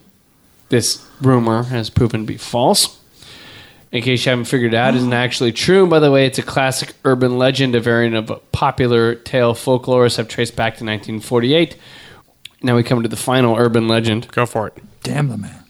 this 0.68 1.06
rumor 1.20 1.64
has 1.64 1.90
proven 1.90 2.20
to 2.22 2.26
be 2.26 2.36
false. 2.36 2.98
In 3.90 4.02
case 4.02 4.24
you 4.24 4.30
haven't 4.30 4.46
figured 4.46 4.72
it 4.72 4.76
out, 4.76 4.94
it 4.94 4.98
isn't 4.98 5.12
actually 5.26 5.52
true. 5.52 5.86
By 5.86 5.98
the 5.98 6.10
way, 6.10 6.26
it's 6.26 6.38
a 6.38 6.42
classic 6.42 6.94
urban 7.04 7.38
legend, 7.38 7.74
a 7.74 7.80
variant 7.80 8.14
of 8.14 8.30
a 8.30 8.36
popular 8.36 9.14
tale 9.16 9.54
folklorists 9.54 10.16
have 10.16 10.28
traced 10.28 10.56
back 10.56 10.74
to 10.74 10.84
1948. 10.84 11.76
Now 12.62 12.76
we 12.76 12.82
come 12.82 13.02
to 13.02 13.08
the 13.08 13.16
final 13.16 13.56
urban 13.56 13.88
legend, 13.88 14.28
Go 14.32 14.46
for 14.46 14.68
it. 14.68 14.74
Damn 15.02 15.28
the 15.28 15.36
man. 15.36 15.64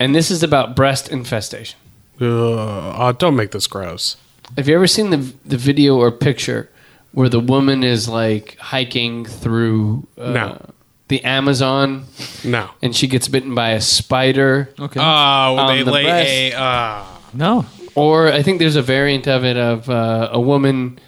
and 0.00 0.14
this 0.14 0.30
is 0.30 0.42
about 0.42 0.74
breast 0.76 1.08
infestation. 1.08 1.78
Uh, 2.20 2.90
uh, 2.90 3.12
don't 3.12 3.36
make 3.36 3.50
this 3.50 3.66
gross. 3.66 4.16
Have 4.56 4.68
you 4.68 4.74
ever 4.74 4.86
seen 4.86 5.10
the 5.10 5.32
the 5.44 5.56
video 5.56 5.96
or 5.96 6.10
picture 6.12 6.68
where 7.12 7.28
the 7.28 7.40
woman 7.40 7.82
is 7.84 8.08
like 8.08 8.56
hiking 8.58 9.24
through 9.24 10.06
uh, 10.18 10.30
No. 10.32 10.70
the 11.08 11.22
Amazon 11.24 12.04
No. 12.44 12.70
and 12.82 12.94
she 12.94 13.06
gets 13.08 13.28
bitten 13.28 13.54
by 13.54 13.70
a 13.70 13.80
spider? 13.80 14.70
Okay. 14.78 15.00
Oh, 15.00 15.04
On 15.04 15.66
they 15.76 15.82
the 15.82 15.90
lay 15.92 16.04
breast. 16.04 16.30
a. 16.30 16.52
Uh, 16.54 17.04
no. 17.32 17.66
Or 17.94 18.28
I 18.32 18.42
think 18.42 18.58
there's 18.58 18.76
a 18.76 18.82
variant 18.82 19.26
of 19.28 19.44
it 19.44 19.56
of 19.56 19.88
uh, 19.90 20.28
a 20.32 20.40
woman 20.40 20.98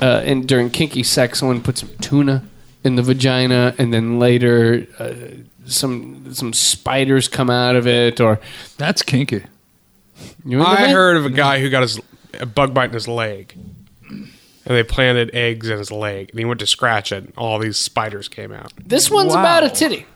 uh, 0.00 0.22
in 0.24 0.46
during 0.46 0.70
kinky 0.70 1.02
sex, 1.02 1.38
someone 1.40 1.60
puts 1.62 1.80
some 1.80 1.90
tuna 2.00 2.44
in 2.86 2.94
the 2.96 3.02
vagina, 3.02 3.74
and 3.78 3.92
then 3.92 4.18
later 4.18 4.86
uh, 4.98 5.12
some 5.66 6.32
some 6.32 6.52
spiders 6.52 7.28
come 7.28 7.50
out 7.50 7.76
of 7.76 7.86
it. 7.86 8.20
Or 8.20 8.38
That's 8.78 9.02
kinky. 9.02 9.44
you 10.44 10.58
into 10.60 10.70
I 10.70 10.76
that? 10.86 10.90
heard 10.90 11.16
of 11.16 11.26
a 11.26 11.30
guy 11.30 11.60
who 11.60 11.68
got 11.68 11.82
his 11.82 12.00
a 12.40 12.46
bug 12.46 12.72
bite 12.72 12.86
in 12.90 12.94
his 12.94 13.08
leg, 13.08 13.54
and 14.08 14.28
they 14.64 14.82
planted 14.82 15.34
eggs 15.34 15.68
in 15.68 15.78
his 15.78 15.90
leg, 15.90 16.30
and 16.30 16.38
he 16.38 16.44
went 16.44 16.60
to 16.60 16.66
scratch 16.66 17.12
it, 17.12 17.24
and 17.24 17.32
all 17.36 17.58
these 17.58 17.76
spiders 17.76 18.28
came 18.28 18.52
out. 18.52 18.72
this 18.84 19.10
one's 19.10 19.34
Wow. 19.34 19.40
about 19.40 19.64
a 19.64 19.70
titty, 19.70 20.06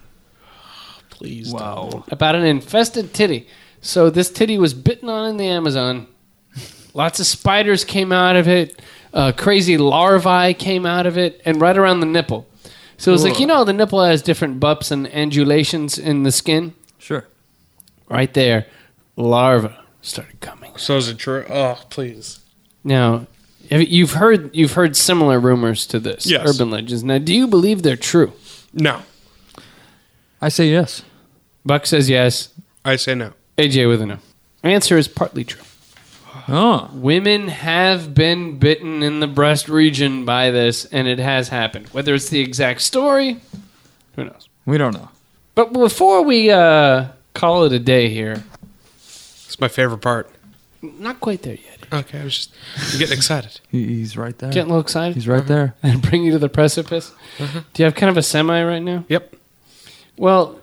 Please, 1.11 1.53
Wow. 1.53 2.05
about 2.11 2.35
an 2.35 2.45
infested 2.45 3.12
titty. 3.12 3.47
So 3.83 4.11
this 4.11 4.31
titty 4.31 4.59
was 4.59 4.75
bitten 4.75 5.09
on 5.09 5.29
in 5.31 5.37
the 5.37 5.47
Amazon, 5.47 6.07
Lots 6.93 7.21
of 7.21 7.27
spiders 7.27 7.85
came 7.85 8.11
out 8.11 8.35
of 8.35 8.49
it. 8.49 8.81
Uh, 9.15 9.31
crazy 9.31 9.79
larvae 9.79 10.53
came 10.55 10.85
out 10.85 11.07
of 11.07 11.17
it, 11.17 11.41
and 11.45 11.61
right 11.61 11.77
around 11.79 12.00
the 12.00 12.07
nipple. 12.07 12.47
So 13.00 13.14
it's 13.14 13.23
like 13.25 13.40
you 13.40 13.47
know 13.47 13.64
the 13.64 13.73
nipple 13.73 14.02
has 14.04 14.21
different 14.21 14.61
bumps 14.61 14.90
and 14.90 15.07
undulations 15.09 15.97
in 15.99 16.23
the 16.23 16.30
skin. 16.30 16.75
Sure. 16.99 17.26
Right 18.11 18.33
there, 18.35 18.66
larva 19.16 19.83
started 20.02 20.40
coming. 20.40 20.76
So 20.76 20.97
is 20.99 21.09
it 21.09 21.16
true? 21.19 21.47
Oh, 21.49 21.78
please. 21.88 22.40
Now, 22.85 23.26
have- 23.71 23.88
you've 23.88 24.12
heard 24.12 24.54
you've 24.54 24.73
heard 24.75 24.97
similar 24.97 25.40
rumors 25.40 25.87
to 25.87 25.99
this 25.99 26.26
Yes. 26.26 26.47
urban 26.47 26.71
legends. 26.71 27.02
Now, 27.02 27.16
do 27.19 27.35
you 27.35 27.47
believe 27.47 27.83
they're 27.83 27.97
true? 27.97 28.33
No. 28.75 29.00
I 30.42 30.50
say 30.50 30.69
yes. 30.71 31.02
Buck 31.64 31.87
says 31.87 32.11
yes. 32.11 32.50
I 32.85 32.97
say 32.97 33.14
no. 33.14 33.33
AJ 33.57 33.88
with 33.88 34.02
a 34.02 34.07
no. 34.07 34.19
Answer 34.62 34.99
is 34.99 35.09
partly 35.09 35.45
true. 35.45 35.62
Oh. 36.49 36.91
Women 36.93 37.49
have 37.49 38.15
been 38.15 38.59
bitten 38.59 39.03
in 39.03 39.21
the 39.21 39.27
breast 39.27 39.69
region 39.69 40.25
by 40.25 40.51
this, 40.51 40.85
and 40.87 41.07
it 41.09 41.19
has 41.19 41.49
happened. 41.49 41.89
Whether 41.89 42.15
it's 42.15 42.29
the 42.29 42.41
exact 42.41 42.81
story, 42.83 43.41
who 44.17 44.25
knows? 44.25 44.49
We 44.67 44.79
don't 44.79 44.95
know. 44.95 45.09
But 45.55 45.73
before 45.73 46.23
we 46.23 46.51
uh, 46.51 47.09
call 47.35 47.65
it 47.65 47.73
a 47.73 47.79
day 47.79 48.09
here, 48.09 48.43
It's 48.95 49.61
my 49.61 49.69
favorite 49.69 49.99
part. 49.99 50.31
not 50.83 51.21
quite 51.21 51.43
there 51.43 51.55
yet. 51.57 51.67
Okay, 51.93 52.21
I 52.21 52.25
was 52.25 52.37
just 52.37 52.53
I'm 52.93 52.99
getting 52.99 53.17
excited. 53.17 53.61
He, 53.71 53.85
he's 53.87 54.17
right 54.17 54.37
there. 54.39 54.51
Getting 54.51 54.71
a 54.71 54.75
little 54.75 54.81
excited 54.83 55.15
He's 55.17 55.27
right 55.29 55.47
there. 55.47 55.75
and 55.83 56.01
bring 56.03 56.23
you 56.25 56.33
to 56.33 56.39
the 56.39 56.49
precipice. 56.49 57.13
Do 57.39 57.45
you 57.79 57.85
have 57.85 57.95
kind 57.97 58.11
of 58.11 58.17
a 58.17 58.23
semi 58.23 58.63
right 58.63 58.83
now? 58.83 59.05
Yep. 59.09 59.35
Well, 60.17 60.61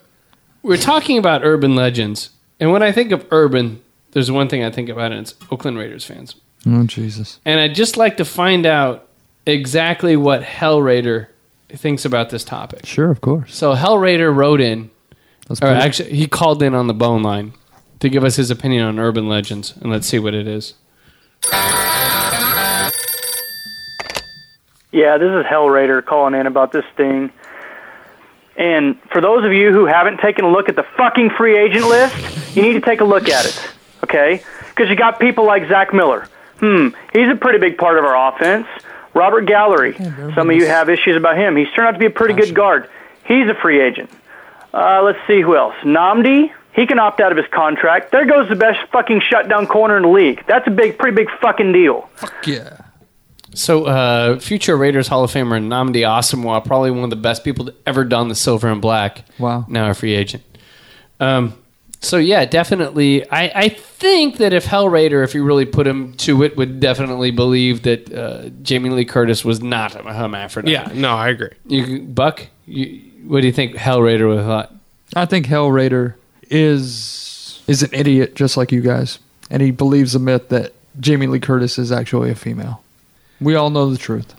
we're 0.63 0.77
talking 0.77 1.17
about 1.17 1.43
urban 1.43 1.75
legends, 1.75 2.29
and 2.59 2.71
when 2.71 2.81
I 2.83 2.91
think 2.91 3.11
of 3.11 3.25
urban, 3.31 3.81
there's 4.17 4.31
one 4.31 4.49
thing 4.49 4.63
I 4.63 4.71
think 4.71 4.89
about, 4.89 5.11
and 5.11 5.21
it's 5.21 5.35
Oakland 5.51 5.77
Raiders 5.77 6.03
fans. 6.03 6.33
Oh 6.65 6.85
Jesus. 6.85 7.39
And 7.45 7.59
I'd 7.59 7.75
just 7.75 7.97
like 7.97 8.17
to 8.17 8.25
find 8.25 8.65
out 8.65 9.07
exactly 9.45 10.17
what 10.17 10.41
Hell 10.41 10.81
Raider 10.81 11.29
thinks 11.69 12.03
about 12.03 12.31
this 12.31 12.43
topic. 12.43 12.83
Sure, 12.83 13.11
of 13.11 13.21
course. 13.21 13.55
So 13.55 13.73
Hell 13.73 13.99
Raider 13.99 14.33
wrote 14.33 14.59
in, 14.59 14.89
Let's 15.47 15.61
or 15.61 15.67
put 15.67 15.77
actually, 15.77 16.15
he 16.15 16.25
called 16.25 16.63
in 16.63 16.73
on 16.73 16.87
the 16.87 16.95
bone 16.95 17.21
line 17.21 17.53
to 17.99 18.09
give 18.09 18.23
us 18.23 18.37
his 18.37 18.49
opinion 18.49 18.85
on 18.85 18.97
urban 18.97 19.29
legends, 19.29 19.75
and 19.77 19.91
let's 19.91 20.07
see 20.07 20.17
what 20.17 20.33
it 20.33 20.47
is. 20.47 20.73
Yeah, 24.91 25.19
this 25.19 25.29
is 25.31 25.45
Hell 25.45 25.69
Raider 25.69 26.01
calling 26.01 26.33
in 26.33 26.47
about 26.47 26.71
this 26.71 26.85
thing. 26.95 27.31
And 28.55 28.99
for 29.11 29.21
those 29.21 29.45
of 29.45 29.53
you 29.53 29.71
who 29.71 29.85
haven't 29.85 30.21
taken 30.21 30.43
a 30.43 30.49
look 30.49 30.69
at 30.69 30.75
the 30.75 30.87
fucking 30.97 31.29
free 31.37 31.55
agent 31.55 31.87
list, 31.87 32.55
you 32.55 32.63
need 32.63 32.73
to 32.73 32.81
take 32.81 33.01
a 33.01 33.05
look 33.05 33.29
at 33.29 33.45
it, 33.45 33.69
okay? 34.09 34.43
Because 34.69 34.89
you 34.89 34.95
got 34.95 35.19
people 35.19 35.45
like 35.45 35.67
Zach 35.67 35.93
Miller. 35.93 36.27
Hmm, 36.59 36.89
he's 37.13 37.29
a 37.29 37.35
pretty 37.35 37.59
big 37.59 37.77
part 37.77 37.97
of 37.97 38.05
our 38.05 38.33
offense. 38.33 38.67
Robert 39.13 39.45
Gallery. 39.45 39.95
Some 40.35 40.49
of 40.49 40.55
you 40.55 40.67
have 40.67 40.89
issues 40.89 41.15
about 41.15 41.37
him. 41.37 41.55
He's 41.55 41.69
turned 41.71 41.87
out 41.87 41.91
to 41.91 41.99
be 41.99 42.05
a 42.05 42.11
pretty 42.11 42.33
good 42.35 42.53
guard. 42.53 42.89
He's 43.25 43.49
a 43.49 43.55
free 43.55 43.81
agent. 43.81 44.09
Uh, 44.73 45.01
let's 45.03 45.19
see 45.27 45.41
who 45.41 45.55
else. 45.55 45.75
Nnamdi. 45.81 46.51
He 46.73 46.85
can 46.85 46.99
opt 46.99 47.19
out 47.19 47.31
of 47.31 47.37
his 47.37 47.47
contract. 47.51 48.11
There 48.11 48.25
goes 48.25 48.47
the 48.49 48.55
best 48.55 48.79
fucking 48.91 49.21
shutdown 49.21 49.65
corner 49.65 49.97
in 49.97 50.03
the 50.03 50.09
league. 50.09 50.43
That's 50.45 50.67
a 50.67 50.69
big, 50.69 50.99
pretty 50.99 51.15
big 51.15 51.27
fucking 51.41 51.71
deal. 51.71 52.07
Fuck 52.15 52.45
yeah. 52.45 52.81
So, 53.55 53.85
uh, 53.85 54.37
future 54.39 54.77
Raiders 54.77 55.07
Hall 55.07 55.23
of 55.23 55.31
Famer 55.31 55.59
Nnamdi 55.59 56.01
Asomugha, 56.01 56.63
probably 56.63 56.91
one 56.91 57.03
of 57.03 57.09
the 57.09 57.15
best 57.15 57.43
people 57.43 57.65
to 57.65 57.73
ever 57.87 58.03
don 58.03 58.27
the 58.27 58.35
silver 58.35 58.67
and 58.67 58.79
black. 58.79 59.25
Wow. 59.39 59.65
Now 59.67 59.89
a 59.89 59.95
free 59.95 60.13
agent. 60.13 60.43
Um, 61.19 61.57
so 61.99 62.17
yeah, 62.17 62.45
definitely. 62.45 63.29
I, 63.29 63.51
I 63.53 63.69
think 63.69 64.37
that 64.37 64.53
if 64.53 64.65
Hell 64.65 64.89
Raider, 64.89 65.23
if 65.23 65.33
you 65.33 65.43
really 65.43 65.65
put 65.65 65.87
him 65.87 66.13
to 66.17 66.43
it, 66.43 66.55
would 66.57 66.79
definitely 66.79 67.31
believe 67.31 67.83
that 67.83 68.13
uh, 68.13 68.49
Jamie 68.61 68.89
Lee 68.89 69.05
Curtis 69.05 69.43
was 69.43 69.61
not 69.61 69.95
a 69.95 70.13
hermaphrodite. 70.13 70.71
Yeah, 70.71 70.91
no, 70.93 71.15
I 71.15 71.29
agree. 71.29 71.51
You, 71.65 72.01
Buck, 72.01 72.47
you, 72.65 73.01
what 73.25 73.41
do 73.41 73.47
you 73.47 73.53
think 73.53 73.75
Hell 73.75 74.01
Raider 74.01 74.27
would 74.27 74.37
have 74.37 74.45
thought? 74.45 74.75
I 75.15 75.25
think 75.25 75.45
Hell 75.45 75.71
Raider 75.71 76.17
is 76.49 77.63
is 77.67 77.83
an 77.83 77.89
idiot 77.93 78.35
just 78.35 78.57
like 78.57 78.71
you 78.71 78.81
guys, 78.81 79.19
and 79.49 79.61
he 79.61 79.71
believes 79.71 80.13
the 80.13 80.19
myth 80.19 80.49
that 80.49 80.73
Jamie 80.99 81.27
Lee 81.27 81.39
Curtis 81.39 81.77
is 81.77 81.91
actually 81.91 82.29
a 82.29 82.35
female. 82.35 82.83
We 83.41 83.55
all 83.55 83.69
know 83.69 83.89
the 83.89 83.97
truth. 83.97 84.33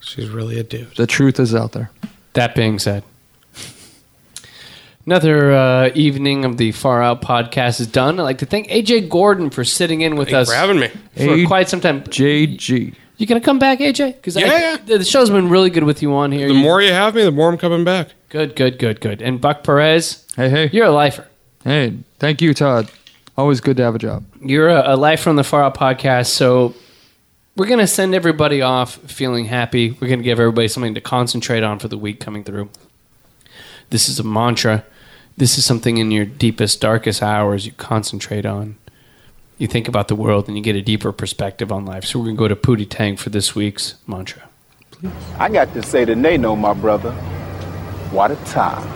She's 0.00 0.28
really 0.28 0.58
a 0.58 0.62
dude. 0.62 0.96
The 0.96 1.06
truth 1.06 1.38
is 1.38 1.54
out 1.54 1.72
there. 1.72 1.90
That 2.32 2.54
being 2.54 2.78
said, 2.78 3.04
another 5.06 5.52
uh, 5.52 5.90
evening 5.94 6.44
of 6.44 6.56
the 6.56 6.72
Far 6.72 7.02
Out 7.02 7.22
podcast 7.22 7.80
is 7.80 7.86
done. 7.86 8.18
I'd 8.18 8.22
like 8.22 8.38
to 8.38 8.46
thank 8.46 8.68
AJ 8.68 9.08
Gordon 9.08 9.50
for 9.50 9.64
sitting 9.64 10.00
in 10.00 10.16
with 10.16 10.30
Thanks 10.30 10.48
us 10.50 10.54
for 10.54 10.58
having 10.60 10.78
me. 10.80 10.88
for 11.16 11.34
A- 11.34 11.46
quite 11.46 11.68
some 11.68 11.80
time. 11.80 12.02
JG. 12.04 12.94
You 13.18 13.26
gonna 13.26 13.40
come 13.40 13.58
back, 13.58 13.78
AJ? 13.78 14.14
Because 14.16 14.36
Yeah, 14.36 14.76
yeah. 14.86 14.96
the 14.98 15.04
show's 15.04 15.30
been 15.30 15.48
really 15.48 15.70
good 15.70 15.84
with 15.84 16.02
you 16.02 16.12
on 16.14 16.32
here. 16.32 16.48
The 16.48 16.54
You- 16.54 16.60
more 16.60 16.80
you 16.82 16.92
have 16.92 17.14
me, 17.14 17.22
the 17.22 17.30
more 17.30 17.48
I'm 17.50 17.58
coming 17.58 17.84
back. 17.84 18.08
good, 18.30 18.56
good, 18.56 18.78
good, 18.78 19.00
good. 19.00 19.22
And 19.22 19.40
Buck 19.40 19.62
Perez, 19.62 20.24
Hey, 20.36 20.48
hey. 20.48 20.70
you're 20.72 20.86
a 20.86 20.90
lifer. 20.90 21.26
Hey, 21.62 21.94
thank 22.18 22.42
you, 22.42 22.52
Todd. 22.54 22.88
Always 23.38 23.60
good 23.60 23.76
to 23.76 23.82
have 23.84 23.94
a 23.94 23.98
job. 23.98 24.24
You're 24.44 24.68
a, 24.68 24.94
a 24.94 24.96
life 24.96 25.20
from 25.20 25.36
the 25.36 25.44
Far 25.44 25.62
Out 25.62 25.76
podcast. 25.76 26.26
So 26.26 26.74
we're 27.56 27.66
gonna 27.66 27.86
send 27.86 28.14
everybody 28.14 28.60
off 28.60 28.96
feeling 28.96 29.44
happy. 29.44 29.96
We're 30.00 30.08
gonna 30.08 30.22
give 30.22 30.40
everybody 30.40 30.66
something 30.68 30.94
to 30.94 31.00
concentrate 31.00 31.62
on 31.62 31.78
for 31.78 31.88
the 31.88 31.98
week 31.98 32.18
coming 32.18 32.42
through. 32.44 32.70
This 33.92 34.08
is 34.08 34.18
a 34.18 34.22
mantra. 34.24 34.84
This 35.36 35.58
is 35.58 35.66
something 35.66 35.98
in 35.98 36.10
your 36.10 36.24
deepest, 36.24 36.80
darkest 36.80 37.22
hours 37.22 37.66
you 37.66 37.72
concentrate 37.72 38.46
on. 38.46 38.76
You 39.58 39.66
think 39.66 39.86
about 39.86 40.08
the 40.08 40.14
world 40.14 40.48
and 40.48 40.56
you 40.56 40.62
get 40.62 40.74
a 40.76 40.80
deeper 40.80 41.12
perspective 41.12 41.70
on 41.70 41.84
life. 41.84 42.06
So 42.06 42.18
we're 42.18 42.24
gonna 42.24 42.38
go 42.38 42.48
to 42.48 42.56
Pootie 42.56 42.88
Tang 42.88 43.18
for 43.18 43.28
this 43.28 43.54
week's 43.54 43.96
mantra. 44.06 44.48
Please. 44.92 45.12
I 45.38 45.50
got 45.50 45.74
to 45.74 45.82
say 45.82 46.06
to 46.06 46.16
Nano, 46.16 46.56
my 46.56 46.72
brother, 46.72 47.12
what 48.12 48.30
a 48.30 48.36
time. 48.46 48.88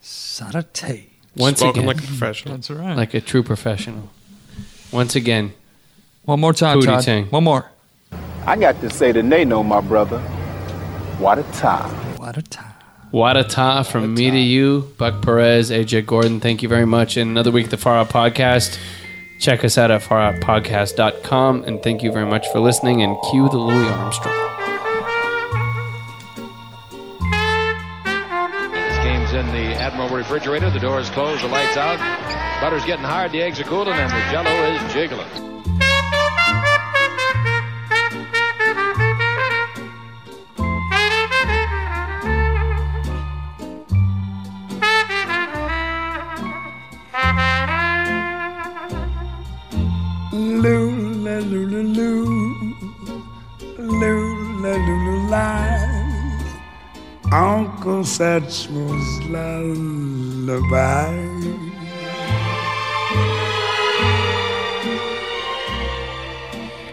Sarate. 0.00 1.08
Once 1.36 1.60
Spoken 1.60 1.84
again, 1.84 1.86
like 1.86 1.98
a 2.02 2.06
professional. 2.08 2.54
That's 2.56 2.70
right. 2.70 2.96
like 2.96 3.14
a 3.14 3.20
true 3.20 3.44
professional. 3.44 4.10
Once 4.90 5.14
again, 5.14 5.52
One 6.24 6.40
more 6.40 6.52
time, 6.52 6.78
Booty 6.80 6.88
Todd. 6.88 7.04
Tang. 7.04 7.26
One 7.26 7.44
more. 7.44 7.70
I 8.44 8.56
got 8.56 8.80
to 8.80 8.90
say 8.90 9.12
to 9.12 9.22
Nano, 9.22 9.62
my 9.62 9.80
brother, 9.80 10.18
what 11.18 11.38
a 11.38 11.44
time. 11.52 11.90
What 12.18 12.36
a 12.36 12.42
time. 12.42 12.71
Wadata 13.12 13.86
from 13.86 14.14
me 14.14 14.30
to 14.30 14.38
you, 14.38 14.92
Buck 14.96 15.20
Perez, 15.22 15.70
AJ 15.70 16.06
Gordon. 16.06 16.40
Thank 16.40 16.62
you 16.62 16.68
very 16.68 16.86
much. 16.86 17.16
And 17.16 17.30
another 17.30 17.50
week, 17.50 17.66
at 17.66 17.70
the 17.70 17.76
Far 17.76 17.96
Out 17.96 18.08
Podcast. 18.08 18.78
Check 19.38 19.64
us 19.64 19.76
out 19.76 19.90
at 19.90 20.02
faroutpodcast.com. 20.02 21.64
And 21.64 21.82
thank 21.82 22.02
you 22.02 22.12
very 22.12 22.26
much 22.26 22.48
for 22.48 22.60
listening. 22.60 23.02
And 23.02 23.16
cue 23.30 23.48
the 23.48 23.58
Louis 23.58 23.88
Armstrong. 23.88 24.34
This 28.72 28.98
game's 28.98 29.32
in 29.32 29.46
the 29.48 29.74
Admiral 29.74 30.08
refrigerator. 30.08 30.70
The 30.70 30.78
door 30.78 31.00
is 31.00 31.10
closed, 31.10 31.42
the 31.42 31.48
lights 31.48 31.76
out. 31.76 31.98
Butter's 32.62 32.84
getting 32.84 33.04
hard, 33.04 33.32
the 33.32 33.42
eggs 33.42 33.58
are 33.60 33.64
cooling, 33.64 33.94
and 33.94 34.10
the 34.10 34.30
jello 34.30 34.50
is 34.50 34.92
jiggling. 34.92 35.51
Satchmel's 58.22 59.10
lullaby. 59.34 61.10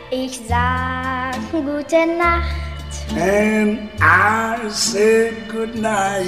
Ich 0.10 0.42
sag 0.48 1.36
gute 1.52 2.08
Nacht, 2.18 2.96
And 3.16 3.90
I 4.02 4.70
said 4.70 5.34
goodnight. 5.50 6.26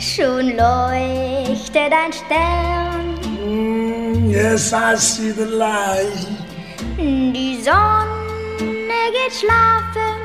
schon 0.00 0.56
leuchtet 0.56 1.92
ein 1.92 2.12
Stern. 2.12 3.14
Mm, 3.40 4.30
yes, 4.30 4.72
I 4.72 4.96
see 4.96 5.30
the 5.30 5.44
light. 5.44 6.26
Die 6.98 7.60
Sonne 7.62 9.00
geht 9.16 9.34
schlafen, 9.40 10.18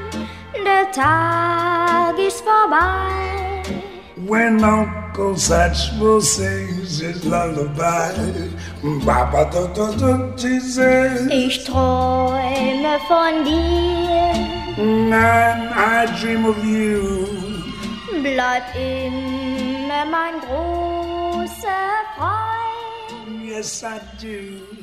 der 0.65 0.91
Tag 0.91 2.17
ist 2.17 2.41
vorbei. 2.41 3.48
When 4.29 4.63
Uncle 4.63 5.33
Satchmo 5.33 6.21
sings 6.21 6.99
his 6.99 7.25
lullaby. 7.25 8.13
Ich 11.31 11.63
träume 11.63 12.99
von 13.07 13.43
dir, 13.43 14.35
And 14.77 15.13
I 15.75 16.05
dream 16.21 16.45
of 16.45 16.63
you. 16.63 17.25
bleib 18.21 18.63
immer 18.75 20.05
mein 20.05 20.39
großer 20.45 21.89
Freund. 22.15 23.43
Yes, 23.43 23.83
I 23.83 23.99
do. 24.21 24.78